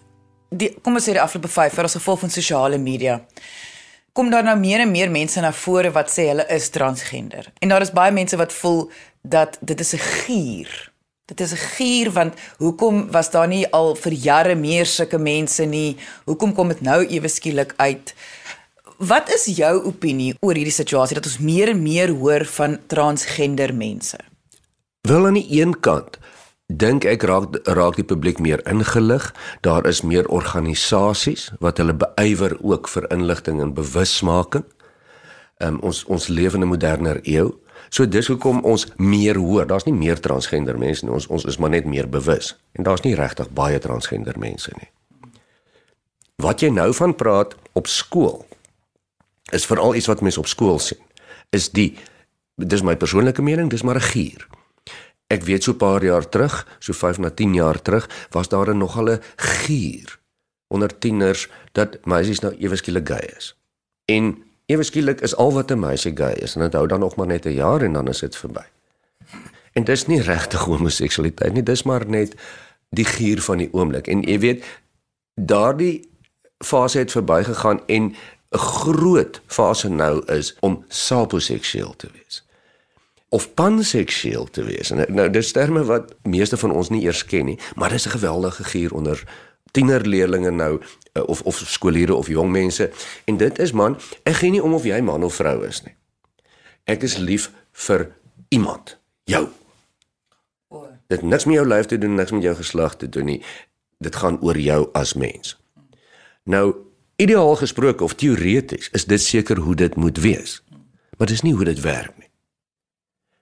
die 0.50 0.70
kom 0.82 0.94
ons 0.94 1.06
sê 1.08 1.14
die 1.16 1.22
afgelope 1.22 1.50
5 1.50 1.74
jaar 1.74 1.88
as 1.88 1.96
gevolg 1.98 2.22
van 2.22 2.30
sosiale 2.30 2.78
media 2.78 3.20
kom 4.16 4.30
daar 4.30 4.46
nou 4.46 4.54
meer 4.58 4.80
en 4.80 4.90
meer 4.90 5.10
mense 5.10 5.40
na 5.40 5.50
vore 5.52 5.90
wat 5.92 6.08
sê 6.08 6.28
hulle 6.30 6.46
is 6.54 6.70
transgender. 6.72 7.50
En 7.60 7.68
daar 7.68 7.84
is 7.84 7.92
baie 7.92 8.14
mense 8.14 8.38
wat 8.40 8.52
voel 8.52 8.86
dat 9.22 9.58
dit 9.60 9.80
is 9.80 9.92
'n 9.94 9.98
gier. 9.98 10.92
Dit 11.26 11.40
is 11.40 11.52
'n 11.52 11.64
gier 11.76 12.10
want 12.10 12.34
hoekom 12.58 13.10
was 13.10 13.30
daar 13.30 13.48
nie 13.48 13.66
al 13.72 13.94
vir 13.94 14.12
jare 14.12 14.54
meer 14.54 14.86
sulke 14.86 15.18
mense 15.18 15.64
nie? 15.64 15.96
Hoekom 16.24 16.54
kom 16.54 16.68
dit 16.68 16.80
nou 16.80 17.06
ewe 17.06 17.28
skielik 17.28 17.74
uit? 17.76 18.14
Wat 18.96 19.28
is 19.28 19.44
jou 19.58 19.82
opinie 19.90 20.30
oor 20.40 20.56
hierdie 20.56 20.72
situasie 20.72 21.18
dat 21.18 21.26
ons 21.28 21.36
meer 21.44 21.68
en 21.68 21.82
meer 21.84 22.14
hoor 22.16 22.46
van 22.48 22.78
transgender 22.88 23.74
mense? 23.76 24.16
Wel 25.04 25.26
aan 25.26 25.36
die 25.36 25.60
een 25.60 25.74
kant 25.84 26.16
dink 26.66 27.04
ek 27.04 27.26
raak 27.28 27.58
raak 27.68 27.98
die 28.00 28.06
publiek 28.08 28.40
meer 28.40 28.62
ingelig. 28.64 29.28
Daar 29.60 29.84
is 29.86 30.00
meer 30.00 30.24
organisasies 30.32 31.50
wat 31.60 31.76
hulle 31.76 31.92
beywer 31.92 32.56
ook 32.64 32.88
vir 32.88 33.04
inligting 33.12 33.60
en 33.60 33.74
bewusmaking. 33.76 34.64
Um, 35.60 35.76
ons 35.84 36.04
ons 36.08 36.28
leef 36.32 36.56
in 36.56 36.64
'n 36.64 36.72
moderner 36.72 37.20
eeu. 37.22 37.52
So 37.90 38.06
dis 38.06 38.26
hoekom 38.26 38.64
ons 38.64 38.86
meer 38.96 39.36
hoor. 39.36 39.66
Daar's 39.66 39.84
nie 39.84 39.94
meer 39.94 40.20
transgender 40.20 40.78
mense 40.78 41.04
nie. 41.04 41.12
Ons 41.12 41.26
ons 41.26 41.44
is 41.44 41.58
maar 41.58 41.70
net 41.70 41.84
meer 41.84 42.08
bewus. 42.08 42.56
En 42.72 42.82
daar's 42.82 43.02
nie 43.02 43.14
regtig 43.14 43.50
baie 43.50 43.78
transgender 43.78 44.38
mense 44.38 44.72
nie. 44.80 44.88
Wat 46.36 46.60
jy 46.60 46.68
nou 46.68 46.94
van 46.94 47.14
praat 47.14 47.54
op 47.72 47.86
skool 47.86 48.45
is 49.52 49.66
veral 49.66 49.94
iets 49.94 50.06
wat 50.06 50.20
mense 50.20 50.40
op 50.40 50.46
skool 50.46 50.78
sien. 50.78 51.02
Is 51.50 51.70
die 51.70 51.96
dis 52.56 52.82
my 52.82 52.96
persoonlike 52.96 53.42
mening, 53.42 53.70
dis 53.70 53.82
maar 53.82 53.96
'n 53.96 54.10
gier. 54.12 54.46
Ek 55.26 55.42
weet 55.42 55.62
so 55.62 55.72
'n 55.72 55.76
paar 55.76 56.04
jaar 56.04 56.28
terug, 56.28 56.66
so 56.78 56.92
5 56.92 57.18
na 57.18 57.30
10 57.30 57.54
jaar 57.54 57.82
terug, 57.82 58.08
was 58.30 58.48
daar 58.48 58.70
'n 58.70 58.78
nogal 58.78 59.10
'n 59.10 59.20
gier 59.36 60.18
onder 60.68 60.98
tieners 60.98 61.48
dat 61.72 61.98
meisies 62.04 62.40
nou 62.40 62.54
ewe 62.58 62.76
skielik 62.76 63.08
gay 63.08 63.32
is. 63.36 63.56
En 64.04 64.42
ewe 64.66 64.82
skielik 64.82 65.20
is 65.20 65.36
al 65.36 65.52
wat 65.52 65.70
'n 65.70 65.78
meisie 65.78 66.16
gay 66.16 66.32
is 66.32 66.54
en 66.54 66.60
dit 66.60 66.72
hou 66.72 66.86
dan 66.86 67.00
nog 67.00 67.16
maar 67.16 67.26
net 67.26 67.46
'n 67.46 67.54
jaar 67.54 67.82
en 67.82 67.92
dan 67.92 68.08
is 68.08 68.18
dit 68.18 68.36
verby. 68.36 68.64
En 69.72 69.84
dis 69.84 70.06
nie 70.06 70.20
regtig 70.20 70.60
homoseksualiteit 70.64 71.52
nie, 71.52 71.62
dis 71.62 71.82
maar 71.82 72.08
net 72.08 72.34
die 72.88 73.04
gier 73.04 73.42
van 73.42 73.58
die 73.58 73.68
oomblik. 73.72 74.06
En 74.06 74.22
jy 74.22 74.38
weet, 74.38 74.64
daardie 75.34 76.08
fase 76.64 76.98
het 76.98 77.10
verbygegaan 77.10 77.80
en 77.86 78.14
'n 78.50 78.58
groot 78.58 79.40
fase 79.46 79.88
nou 79.88 80.24
is 80.26 80.56
om 80.60 80.84
saposeksueel 80.88 81.96
te 81.96 82.08
wees 82.12 82.46
of 83.28 83.54
panseksueel 83.54 84.44
te 84.50 84.64
wees. 84.64 84.90
En 84.90 85.04
nou 85.08 85.30
dis 85.30 85.52
terme 85.52 85.84
wat 85.84 86.14
meeste 86.22 86.56
van 86.56 86.70
ons 86.70 86.88
nie 86.88 87.02
eers 87.04 87.24
ken 87.26 87.44
nie, 87.44 87.58
maar 87.74 87.90
dis 87.90 88.06
'n 88.06 88.16
geweldige 88.16 88.64
gier 88.64 88.94
onder 88.94 89.24
tienerleerlinge 89.70 90.50
nou 90.50 90.80
eh, 91.12 91.22
of 91.22 91.42
of 91.42 91.56
skoolleerders 91.56 92.18
of 92.18 92.26
jong 92.26 92.50
mense. 92.50 92.90
En 93.24 93.36
dit 93.36 93.58
is 93.58 93.72
man, 93.72 93.98
ek 94.22 94.34
gee 94.34 94.50
nie 94.50 94.62
om 94.62 94.74
of 94.74 94.84
jy 94.84 95.00
man 95.00 95.22
of 95.22 95.34
vrou 95.34 95.66
is 95.66 95.82
nie. 95.82 95.94
Ek 96.84 97.02
is 97.02 97.16
lief 97.16 97.50
vir 97.72 98.10
iemand, 98.48 98.98
jou. 99.24 99.48
Dit 101.06 101.22
niks 101.22 101.44
met 101.44 101.54
jou 101.54 101.66
lyf 101.66 101.86
te 101.86 101.98
doen, 101.98 102.14
niks 102.14 102.30
met 102.30 102.42
jou 102.42 102.54
geslag 102.54 102.96
te 102.96 103.08
doen 103.08 103.24
nie. 103.24 103.42
Dit 103.98 104.16
gaan 104.16 104.40
oor 104.40 104.58
jou 104.58 104.88
as 104.92 105.14
mens. 105.14 105.56
Nou, 106.42 106.74
ideaal 107.16 107.56
gesproke 107.56 108.04
of 108.04 108.14
teoreties 108.14 108.88
is 108.92 109.04
dit 109.04 109.22
seker 109.22 109.58
hoe 109.58 109.74
dit 109.74 109.94
moet 109.96 110.18
wees. 110.18 110.62
Maar 111.18 111.26
dis 111.26 111.42
nie 111.42 111.54
hoe 111.54 111.64
dit 111.64 111.80
werk 111.80 112.12
nie. 112.18 112.30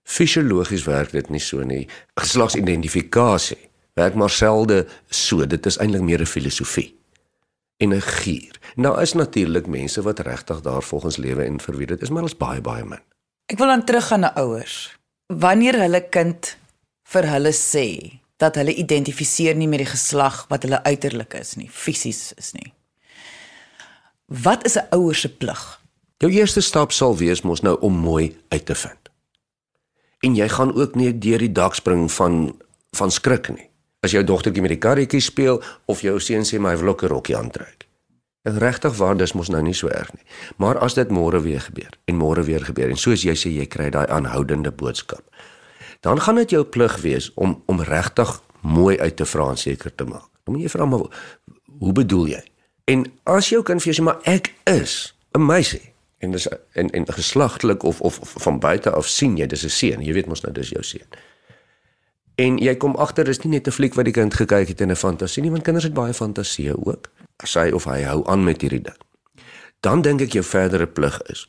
Fisiologies 0.05 0.85
werk 0.85 1.15
dit 1.17 1.31
nie 1.33 1.41
so 1.41 1.65
nie. 1.65 1.89
Geslagsidentifikasie 2.21 3.71
werk 3.99 4.15
maar 4.15 4.31
selde 4.31 4.85
so. 5.09 5.47
Dit 5.47 5.67
is 5.67 5.79
eintlik 5.79 6.03
meer 6.03 6.21
'n 6.21 6.27
filosofie 6.27 6.95
en 7.79 7.95
'n 7.95 8.01
gier. 8.01 8.61
Nou 8.77 9.01
is 9.01 9.13
natuurlik 9.13 9.67
mense 9.67 10.03
wat 10.03 10.19
regtig 10.19 10.61
daar 10.61 10.83
volgens 10.83 11.17
lewe 11.17 11.45
en 11.45 11.61
vir 11.61 11.77
wie 11.77 11.87
dit 11.87 12.03
is, 12.03 12.11
maar 12.11 12.23
ons 12.23 12.37
baie 12.37 12.61
baie 12.61 12.85
min. 12.85 13.01
Ek 13.47 13.59
wil 13.59 13.67
dan 13.67 13.85
teruggaan 13.85 14.21
na 14.21 14.35
ouers. 14.35 14.97
Wanneer 15.27 15.79
hulle 15.79 16.09
kind 16.09 16.57
vir 17.03 17.27
hulle 17.29 17.53
sê 17.53 18.21
dat 18.37 18.55
hulle 18.55 18.75
identifiseer 18.75 19.55
nie 19.55 19.69
met 19.69 19.79
die 19.79 19.93
geslag 19.93 20.47
wat 20.49 20.63
hulle 20.63 20.83
uiterlik 20.83 21.35
is 21.35 21.57
nie, 21.57 21.69
fisies 21.71 22.33
is 22.37 22.53
nie. 22.53 22.73
Wat 24.27 24.65
is 24.65 24.77
'n 24.77 24.87
ouer 24.91 25.15
se 25.15 25.37
plig? 25.37 25.81
Jou 26.19 26.33
eerste 26.33 26.61
stap 26.61 26.93
sal 26.93 27.17
wees 27.17 27.43
mos 27.43 27.61
nou 27.61 27.81
om 27.81 27.93
mooi 27.93 28.37
uit 28.49 28.67
te 28.67 28.75
vind 28.75 29.05
en 30.25 30.35
jy 30.35 30.49
gaan 30.49 30.73
ook 30.75 30.97
nie 30.97 31.13
deur 31.19 31.43
die 31.43 31.53
dak 31.53 31.77
spring 31.77 32.09
van 32.13 32.55
van 32.95 33.11
skrik 33.11 33.49
nie. 33.51 33.67
As 34.07 34.13
jou 34.15 34.23
dogtertjie 34.25 34.63
met 34.63 34.71
die 34.71 34.79
karretjie 34.79 35.21
speel 35.21 35.59
of 35.91 36.05
jou 36.07 36.15
seun 36.23 36.47
sê 36.47 36.61
my 36.63 36.77
wil 36.79 36.93
ook 36.93 37.03
'n 37.03 37.11
rokkie 37.11 37.37
aantrek. 37.37 37.87
En 38.43 38.59
regtig 38.59 38.97
waar 38.97 39.17
dis 39.17 39.33
mos 39.33 39.49
nou 39.49 39.63
nie 39.63 39.75
so 39.75 39.89
erg 39.89 40.13
nie. 40.15 40.25
Maar 40.57 40.79
as 40.79 40.95
dit 40.95 41.09
môre 41.11 41.41
weer 41.43 41.61
gebeur 41.61 41.91
en 42.05 42.17
môre 42.17 42.45
weer 42.45 42.65
gebeur 42.65 42.91
en 42.91 42.97
soos 42.97 43.23
jy 43.23 43.35
sê 43.35 43.51
jy 43.51 43.67
kry 43.67 43.91
daai 43.91 44.07
aanhoudende 44.07 44.71
boodskap. 44.71 45.23
Dan 46.01 46.21
gaan 46.21 46.35
dit 46.35 46.51
jou 46.51 46.65
plig 46.65 46.97
wees 47.01 47.31
om 47.35 47.63
om 47.67 47.81
regtig 47.81 48.43
mooi 48.61 48.99
uit 48.99 49.17
te 49.17 49.25
vra 49.25 49.49
en 49.49 49.57
seker 49.57 49.95
te 49.95 50.05
maak. 50.05 50.29
Dan 50.45 50.55
moet 50.55 50.63
jy 50.63 50.69
vra 50.69 50.85
maar 50.85 51.01
hoe 51.79 51.93
bedoel 51.93 52.27
jy? 52.27 52.43
En 52.85 53.05
as 53.23 53.49
jou 53.49 53.63
kind 53.63 53.83
vir 53.83 53.93
jou 53.93 54.03
sê 54.03 54.05
maar 54.05 54.21
ek 54.25 54.55
is 54.65 55.15
'n 55.33 55.47
meisie 55.47 55.93
en 56.19 56.31
dis 56.31 56.49
en 56.73 56.91
en 56.91 57.07
geslagtelik 57.07 57.83
of, 57.83 58.01
of 58.01 58.19
of 58.21 58.35
van 58.43 58.59
buite 58.59 58.91
af 58.91 59.09
sien 59.09 59.37
jy 59.37 59.47
dis 59.47 59.65
'n 59.65 59.69
seun 59.69 60.01
jy 60.01 60.13
weet 60.13 60.27
mos 60.27 60.41
nou 60.41 60.53
dis 60.53 60.69
jou 60.69 60.83
seun 60.83 61.07
en 62.37 62.59
jy 62.59 62.75
kom 62.77 62.97
agter 62.97 63.25
dis 63.25 63.43
nie 63.45 63.51
net 63.51 63.67
'n 63.67 63.71
fliek 63.71 63.95
wat 63.95 64.05
die 64.05 64.13
kind 64.13 64.35
gekyk 64.35 64.69
het 64.69 64.81
in 64.81 64.91
'n 64.91 64.97
fantasie 64.97 65.43
nie 65.43 65.51
want 65.51 65.63
kinders 65.63 65.85
het 65.85 65.95
baie 65.95 66.15
fantasieë 66.15 66.75
ook 66.87 67.11
sy 67.43 67.71
of 67.75 67.89
hy 67.91 68.05
hou 68.07 68.23
aan 68.31 68.45
met 68.47 68.63
hierdie 68.63 68.83
ding. 68.85 69.01
Dan 69.85 70.05
dink 70.05 70.23
ek 70.25 70.37
jou 70.39 70.45
verdere 70.47 70.87
plig 70.87 71.17
is 71.33 71.45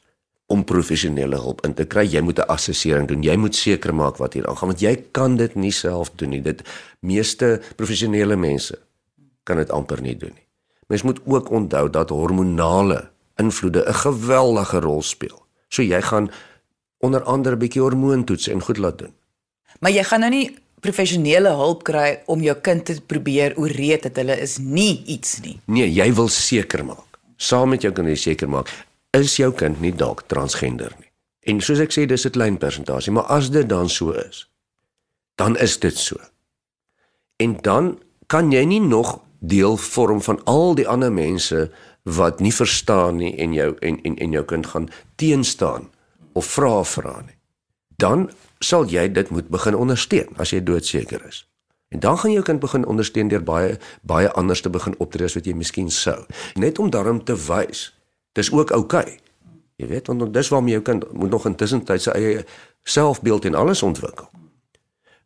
om 0.52 0.64
professionele 0.68 1.40
hulp 1.42 1.64
in 1.66 1.74
te 1.74 1.86
kry. 1.90 2.06
Jy 2.06 2.22
moet 2.22 2.40
'n 2.40 2.50
assessering 2.50 3.08
doen. 3.08 3.24
Jy 3.24 3.36
moet 3.36 3.56
seker 3.56 3.96
maak 3.96 4.18
wat 4.18 4.34
hier 4.34 4.48
aangaan 4.48 4.70
want 4.70 4.82
jy 4.82 4.96
kan 5.12 5.38
dit 5.38 5.56
nie 5.56 5.72
self 5.72 6.12
doen 6.16 6.30
nie. 6.30 6.42
Dit 6.42 6.62
meeste 7.00 7.62
professionele 7.76 8.36
mense 8.36 8.80
kan 9.44 9.58
dit 9.58 9.70
amper 9.70 10.02
nie 10.02 10.18
doen 10.18 10.34
nie. 10.34 10.46
Mens 10.88 11.02
moet 11.02 11.20
ook 11.26 11.50
onthou 11.50 11.90
dat 11.90 12.10
hormonale 12.10 13.10
invloede 13.36 13.86
'n 13.88 13.94
geweldige 13.94 14.80
rol 14.80 15.02
speel. 15.02 15.46
So 15.68 15.82
jy 15.82 16.02
gaan 16.02 16.32
onder 16.98 17.24
andere 17.24 17.56
'n 17.56 17.60
bietjie 17.60 17.82
hormoontoets 17.82 18.48
en 18.48 18.62
goed 18.62 18.78
laat 18.78 18.98
doen. 18.98 19.14
Maar 19.80 19.92
jy 19.92 20.04
gaan 20.04 20.20
nou 20.20 20.32
nie 20.32 20.58
professionele 20.80 21.50
hulp 21.50 21.84
kry 21.84 22.22
om 22.26 22.42
jou 22.42 22.58
kind 22.62 22.86
te 22.86 23.02
probeer 23.02 23.58
ooreed 23.58 24.04
dat 24.04 24.16
hulle 24.16 24.40
is 24.40 24.58
nie 24.58 25.04
iets 25.06 25.40
nie. 25.40 25.60
Nee, 25.66 25.94
jy 25.94 26.14
wil 26.14 26.28
seker 26.28 26.86
maak. 26.86 27.20
Saam 27.36 27.70
met 27.70 27.82
jou 27.82 27.94
kan 27.94 28.06
jy 28.06 28.16
seker 28.16 28.50
maak 28.50 28.86
is 29.20 29.38
jou 29.40 29.52
kind 29.56 29.80
nie 29.84 29.94
dalk 29.96 30.26
transgender 30.32 30.94
nie. 31.00 31.10
En 31.46 31.62
soos 31.62 31.82
ek 31.84 31.94
sê, 31.94 32.06
dis 32.06 32.26
'n 32.26 32.32
klein 32.32 32.58
persentasie, 32.58 33.12
maar 33.12 33.30
as 33.30 33.50
dit 33.50 33.68
dan 33.70 33.90
so 33.90 34.12
is, 34.12 34.48
dan 35.36 35.58
is 35.58 35.80
dit 35.80 35.98
so. 35.98 36.18
En 37.38 37.58
dan 37.62 38.00
kan 38.28 38.52
jy 38.52 38.64
nie 38.64 38.80
nog 38.80 39.22
deel 39.48 39.78
vorm 39.78 40.22
van 40.22 40.40
al 40.44 40.76
die 40.76 40.88
ander 40.88 41.14
mense 41.14 41.72
wat 42.04 42.40
nie 42.40 42.54
verstaan 42.54 43.18
nie 43.22 43.34
en 43.42 43.54
jou 43.54 43.74
en 43.80 44.02
en 44.02 44.18
en 44.18 44.32
jou 44.32 44.46
kind 44.46 44.68
gaan 44.68 44.90
teenstaan 45.16 45.90
of 46.34 46.46
vra 46.46 46.84
vra 46.84 47.22
nie. 47.26 47.38
Dan 47.98 48.30
sal 48.60 48.86
jy 48.86 49.08
dit 49.12 49.30
moet 49.30 49.48
begin 49.50 49.76
ondersteun 49.76 50.38
as 50.38 50.52
jy 50.54 50.64
doodseker 50.64 51.26
is. 51.28 51.46
En 51.90 52.00
dan 52.00 52.18
gaan 52.18 52.32
jou 52.32 52.44
kind 52.44 52.60
begin 52.60 52.86
ondersteun 52.86 53.28
deur 53.28 53.44
baie 53.44 53.78
baie 54.02 54.32
anders 54.32 54.62
te 54.62 54.70
begin 54.70 54.96
optree 54.98 55.26
as 55.26 55.34
wat 55.34 55.46
jy 55.46 55.54
miskien 55.54 55.90
sou. 55.90 56.26
Net 56.56 56.80
om 56.80 56.90
daarom 56.90 57.24
te 57.24 57.36
wys. 57.48 57.94
Dis 58.32 58.52
ook 58.52 58.72
oukei. 58.72 59.02
Okay. 59.02 59.20
Jy 59.76 59.88
weet 59.88 60.08
want 60.08 60.34
dis 60.34 60.50
waarom 60.50 60.68
jou 60.68 60.82
kind 60.82 61.12
moet 61.14 61.30
nog 61.30 61.46
intussen 61.46 61.84
tyd 61.84 62.02
sy 62.02 62.12
eie 62.16 62.46
selfbeeld 62.84 63.46
en 63.46 63.56
alles 63.56 63.84
ontwikkel. 63.84 64.30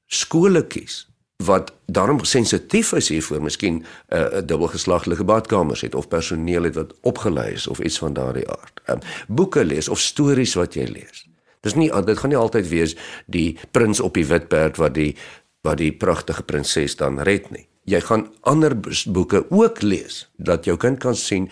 Skole 0.08 0.64
kies 0.68 1.09
wat 1.44 1.74
daarom 1.86 2.24
sensitief 2.24 2.92
is 2.92 3.10
hiervoor, 3.10 3.42
miskien 3.42 3.76
'n 3.76 3.86
uh, 4.16 4.38
'n 4.38 4.46
dubbelgeslaglike 4.46 5.24
badkamers 5.24 5.82
het 5.82 5.96
of 5.96 6.08
personeel 6.08 6.64
het 6.64 6.76
wat 6.76 6.94
opgelei 7.02 7.54
is 7.54 7.68
of 7.68 7.80
iets 7.80 7.98
van 7.98 8.14
daardie 8.14 8.50
aard. 8.50 8.82
Um, 8.86 9.00
boeke 9.28 9.66
lees 9.66 9.90
of 9.90 10.00
stories 10.00 10.54
wat 10.54 10.74
jy 10.74 10.84
lees. 10.86 11.28
Dis 11.60 11.76
nie 11.76 11.92
dit 12.06 12.18
gaan 12.18 12.30
nie 12.30 12.38
altyd 12.38 12.68
wees 12.68 12.96
die 13.26 13.58
prins 13.72 14.00
op 14.00 14.14
die 14.14 14.26
wit 14.26 14.48
perd 14.48 14.78
wat 14.78 14.94
die 14.94 15.16
wat 15.62 15.78
die 15.78 15.92
pragtige 15.92 16.44
prinses 16.44 16.96
dan 16.96 17.20
red 17.20 17.50
nie. 17.52 17.68
Jy 17.84 18.00
gaan 18.00 18.28
ander 18.42 18.76
boeke 19.06 19.46
ook 19.50 19.82
lees 19.82 20.30
dat 20.38 20.66
jou 20.66 20.78
kind 20.78 21.00
kan 21.00 21.16
sien 21.16 21.50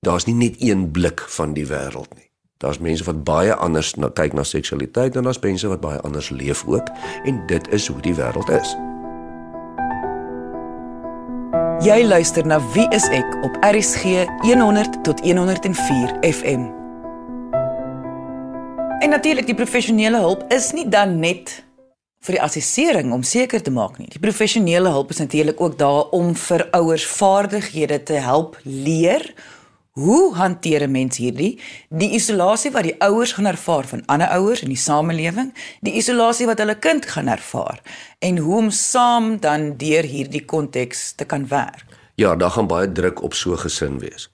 daar's 0.00 0.26
nie 0.26 0.34
net 0.34 0.56
een 0.58 0.90
blik 0.90 1.20
van 1.20 1.52
die 1.52 1.66
wêreld 1.66 2.14
nie. 2.14 2.30
Daar's 2.56 2.78
mense 2.78 3.04
wat 3.04 3.24
baie 3.24 3.54
anders 3.54 3.94
na 3.94 4.08
kyk 4.08 4.32
na 4.32 4.42
seksualiteit 4.42 5.16
en 5.16 5.22
daar's 5.22 5.42
mense 5.42 5.68
wat 5.68 5.80
baie 5.80 6.00
anders 6.00 6.30
leef 6.30 6.64
ook 6.66 6.88
en 7.24 7.46
dit 7.46 7.68
is 7.68 7.86
hoe 7.86 8.00
die 8.00 8.14
wêreld 8.14 8.50
is. 8.50 8.93
Jy 11.84 12.00
luister 12.06 12.46
na 12.48 12.56
Wie 12.72 12.86
is 12.96 13.04
ek 13.12 13.34
op 13.44 13.58
RSG 13.60 14.22
100 14.40 15.02
tot 15.04 15.18
104 15.20 16.14
FM. 16.24 16.62
En 19.04 19.12
natuurlik 19.12 19.44
die 19.44 19.56
professionele 19.58 20.22
hulp 20.22 20.46
is 20.54 20.70
nie 20.72 20.86
dan 20.88 21.18
net 21.20 21.52
vir 22.24 22.38
die 22.38 22.40
assessering 22.40 23.12
om 23.12 23.20
seker 23.20 23.60
te 23.60 23.74
maak 23.74 23.98
nie. 24.00 24.08
Die 24.08 24.22
professionele 24.22 24.94
hulp 24.94 25.12
is 25.12 25.20
natuurlik 25.20 25.60
ook 25.60 25.76
daar 25.76 26.08
om 26.16 26.32
vir 26.46 26.64
ouers 26.78 27.04
vaardighede 27.18 28.00
te 28.02 28.16
help 28.16 28.56
leer 28.62 29.26
Hoe 29.94 30.34
hanteer 30.34 30.82
'n 30.82 30.90
mens 30.90 31.16
hierdie 31.16 31.60
die 31.88 32.10
isolasie 32.18 32.70
wat 32.70 32.82
die 32.82 32.98
ouers 32.98 33.32
gaan 33.32 33.46
ervaar 33.46 33.86
van 33.86 34.02
ander 34.06 34.28
ouers 34.28 34.62
in 34.62 34.68
die 34.68 34.76
samelewing, 34.76 35.54
die 35.80 35.94
isolasie 35.94 36.46
wat 36.46 36.58
hulle 36.58 36.78
kind 36.78 37.06
gaan 37.06 37.28
ervaar 37.28 37.80
en 38.18 38.38
hoe 38.38 38.56
om 38.56 38.70
saam 38.70 39.40
dan 39.40 39.76
deur 39.76 40.02
hierdie 40.02 40.44
konteks 40.44 41.12
te 41.12 41.24
kan 41.24 41.48
werk? 41.48 41.86
Ja, 42.14 42.36
daar 42.36 42.50
gaan 42.50 42.66
baie 42.66 42.92
druk 42.92 43.22
op 43.22 43.34
so 43.34 43.56
gesin 43.56 43.98
wees. 43.98 44.30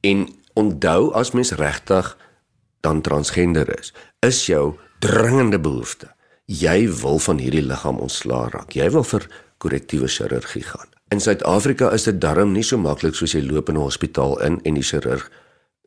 En 0.00 0.28
onthou 0.52 1.12
as 1.12 1.30
mens 1.30 1.50
regtig 1.50 2.18
dan 2.80 3.00
transgender 3.00 3.78
is, 3.78 3.94
is 4.20 4.46
jou 4.46 4.78
dringende 4.98 5.60
behoefte. 5.60 6.14
Jy 6.44 6.90
wil 7.00 7.18
van 7.18 7.38
hierdie 7.38 7.66
liggaam 7.66 7.98
ontslaa 7.98 8.48
raak. 8.48 8.72
Jy 8.72 8.90
wil 8.90 9.04
vir 9.04 9.26
korrektiewe 9.58 10.08
chirurgie 10.08 10.62
gaan. 10.62 10.93
In 11.14 11.20
Suid-Afrika 11.22 11.92
is 11.94 12.08
dit 12.08 12.16
darm 12.18 12.50
nie 12.50 12.64
so 12.66 12.74
maklik 12.80 13.14
soos 13.14 13.36
jy 13.36 13.40
loop 13.46 13.68
in 13.70 13.76
'n 13.78 13.86
hospitaal 13.86 14.32
in 14.42 14.56
en 14.66 14.74
die 14.74 14.82
chirurg 14.82 15.30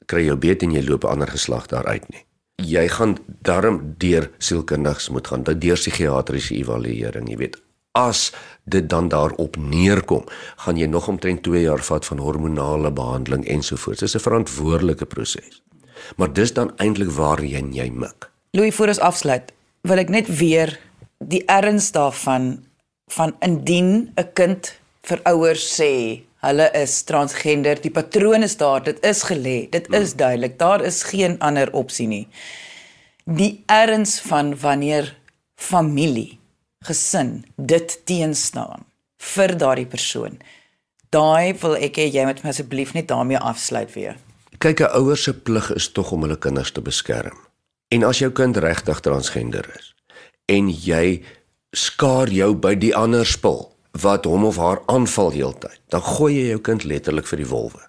kry 0.05 0.21
jou 0.23 0.37
beet 0.39 0.63
en 0.63 0.71
jy 0.71 0.83
loop 0.87 1.03
'n 1.03 1.07
ander 1.07 1.27
geslag 1.27 1.67
daaruit 1.67 2.05
nie. 2.09 2.23
Jy 2.63 2.87
gaan 2.87 3.17
darm 3.41 3.95
deur 3.97 4.31
sielkundiges 4.37 5.09
moet 5.09 5.27
gaan, 5.27 5.43
deur 5.43 5.75
psigiatriese 5.75 6.55
evaluering, 6.55 7.29
jy 7.29 7.37
weet. 7.37 7.57
As 7.91 8.31
dit 8.63 8.89
dan 8.89 9.09
daarop 9.09 9.57
neerkom, 9.57 10.23
gaan 10.55 10.77
jy 10.77 10.87
nog 10.87 11.07
omtrent 11.07 11.43
2 11.43 11.61
jaar 11.61 11.83
vat 11.83 12.05
van 12.05 12.17
hormonale 12.17 12.91
behandeling 12.91 13.45
ensovoorts. 13.47 13.99
Dit 13.99 14.09
is 14.09 14.15
'n 14.15 14.29
verantwoordelike 14.29 15.05
proses. 15.05 15.61
Maar 16.15 16.33
dis 16.33 16.53
dan 16.53 16.71
eintlik 16.77 17.09
waar 17.09 17.43
jy 17.43 17.67
jy 17.71 17.89
mik. 17.89 18.31
Louis, 18.51 18.75
voor 18.75 18.87
ons 18.87 18.99
afsluit, 18.99 19.51
wil 19.81 19.97
ek 19.97 20.09
net 20.09 20.37
weer 20.37 20.79
die 21.19 21.43
erns 21.45 21.91
daarvan 21.91 22.65
van 23.07 23.35
indien 23.39 24.11
'n 24.15 24.33
kind 24.33 24.79
vir 25.07 25.21
ouers 25.31 25.63
sê 25.77 25.91
hulle 26.45 26.67
is 26.77 27.01
transgender, 27.07 27.79
die 27.81 27.91
patroon 27.93 28.45
is 28.45 28.57
daar, 28.59 28.83
dit 28.85 28.99
is 29.05 29.23
gelê, 29.27 29.57
dit 29.71 29.87
is 29.91 30.11
hmm. 30.13 30.19
duidelik, 30.21 30.57
daar 30.59 30.83
is 30.85 31.01
geen 31.09 31.37
ander 31.43 31.71
opsie 31.73 32.07
nie. 32.07 32.25
Die 33.25 33.63
erns 33.71 34.19
van 34.23 34.53
wanneer 34.61 35.09
familie, 35.59 36.37
gesin 36.85 37.41
dit 37.57 37.97
teenstaan 38.07 38.85
vir 39.33 39.55
daardie 39.57 39.89
persoon. 39.89 40.37
Daai 41.11 41.57
wil 41.63 41.75
ek 41.81 41.97
hê 41.99 42.07
jy 42.11 42.27
moet 42.27 42.43
my 42.43 42.53
asseblief 42.53 42.93
net 42.95 43.09
daarmee 43.09 43.39
afsluit 43.39 43.91
weer. 43.95 44.15
Kyk, 44.59 44.81
'n 44.81 44.95
ouer 44.99 45.17
se 45.17 45.33
plig 45.33 45.71
is 45.75 45.89
tog 45.91 46.11
om 46.11 46.21
hulle 46.21 46.37
kinders 46.37 46.71
te 46.71 46.81
beskerm. 46.81 47.37
En 47.89 48.03
as 48.03 48.19
jou 48.19 48.31
kind 48.31 48.57
regtig 48.57 48.99
transgender 48.99 49.65
is 49.77 49.93
en 50.47 50.69
jy 50.69 51.23
skaar 51.75 52.29
jou 52.31 52.53
by 52.55 52.75
die 52.75 52.95
ander 52.95 53.25
spul, 53.25 53.76
wat 54.01 54.25
hom 54.25 54.45
of 54.45 54.57
haar 54.61 54.81
aanval 54.85 55.31
heeltyd, 55.31 55.79
dan 55.93 56.01
gooi 56.01 56.33
jy 56.35 56.47
jou 56.53 56.61
kind 56.61 56.83
letterlik 56.83 57.27
vir 57.29 57.43
die 57.43 57.49
wolwe. 57.49 57.83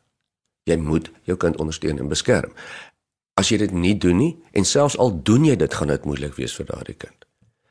Jy 0.68 0.77
moet 0.77 1.11
jou 1.29 1.37
kind 1.40 1.57
ondersteun 1.61 1.99
en 1.99 2.11
beskerm. 2.11 2.53
As 3.38 3.53
jy 3.53 3.61
dit 3.62 3.73
nie 3.73 3.94
doen 3.99 4.18
nie 4.18 4.33
en 4.53 4.66
selfs 4.66 4.99
al 4.99 5.14
doen 5.23 5.47
jy 5.47 5.57
dit, 5.57 5.75
gaan 5.75 5.92
dit 5.92 6.05
moeilik 6.05 6.35
wees 6.37 6.55
vir 6.59 6.68
daardie 6.68 6.97
kind. 6.99 7.25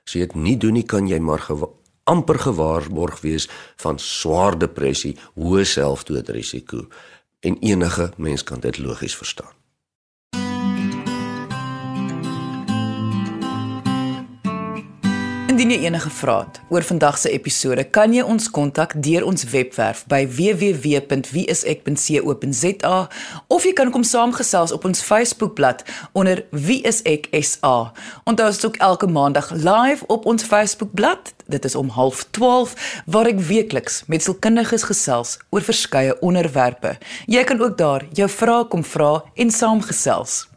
As 0.08 0.16
jy 0.16 0.24
dit 0.26 0.38
nie 0.40 0.56
doen 0.58 0.78
nie, 0.80 0.86
kan 0.88 1.10
jy 1.10 1.20
maar 1.20 1.44
gewa 1.44 1.70
amper 2.08 2.38
gewaarborg 2.40 3.20
wees 3.20 3.50
van 3.84 3.98
swaar 4.00 4.56
depressie, 4.56 5.18
hoë 5.36 5.66
selfdoodrisiko 5.68 6.86
en 7.44 7.58
enige 7.60 8.14
mens 8.16 8.46
kan 8.48 8.64
dit 8.64 8.80
logies 8.80 9.16
verstaan. 9.20 9.52
Indien 15.58 15.74
jy 15.74 15.88
enige 15.88 16.12
vrae 16.14 16.44
het 16.44 16.58
oor 16.70 16.84
vandag 16.86 17.16
se 17.18 17.32
episode, 17.34 17.82
kan 17.90 18.14
jy 18.14 18.22
ons 18.22 18.46
kontak 18.54 18.94
deur 19.02 19.26
ons 19.26 19.42
webwerf 19.50 20.06
by 20.06 20.30
www.wieisek.co.za 20.30 22.98
of 23.56 23.66
jy 23.66 23.74
kan 23.80 23.90
kom 23.96 24.06
saamgesels 24.06 24.70
op 24.76 24.86
ons 24.86 25.02
Facebookblad 25.02 25.82
onder 26.14 26.46
wieiseksa. 26.54 27.90
Onthou 28.30 28.48
ons 28.52 28.62
ook 28.70 28.78
elke 28.86 29.10
maandag 29.10 29.50
live 29.56 30.06
op 30.14 30.30
ons 30.30 30.46
Facebookblad. 30.46 31.34
Dit 31.50 31.66
is 31.66 31.74
om 31.76 31.90
12:30 31.90 32.78
waar 33.10 33.26
ek 33.26 33.42
weekliks 33.50 34.06
met 34.06 34.22
sielkundiges 34.22 34.86
gesels 34.86 35.42
oor 35.50 35.66
verskeie 35.66 36.14
onderwerpe. 36.22 37.02
Jy 37.26 37.42
kan 37.50 37.58
ook 37.66 37.82
daar 37.82 38.06
jou 38.14 38.30
vrae 38.30 38.70
kom 38.70 38.86
vra 38.86 39.26
en 39.34 39.50
saamgesels. 39.50 40.57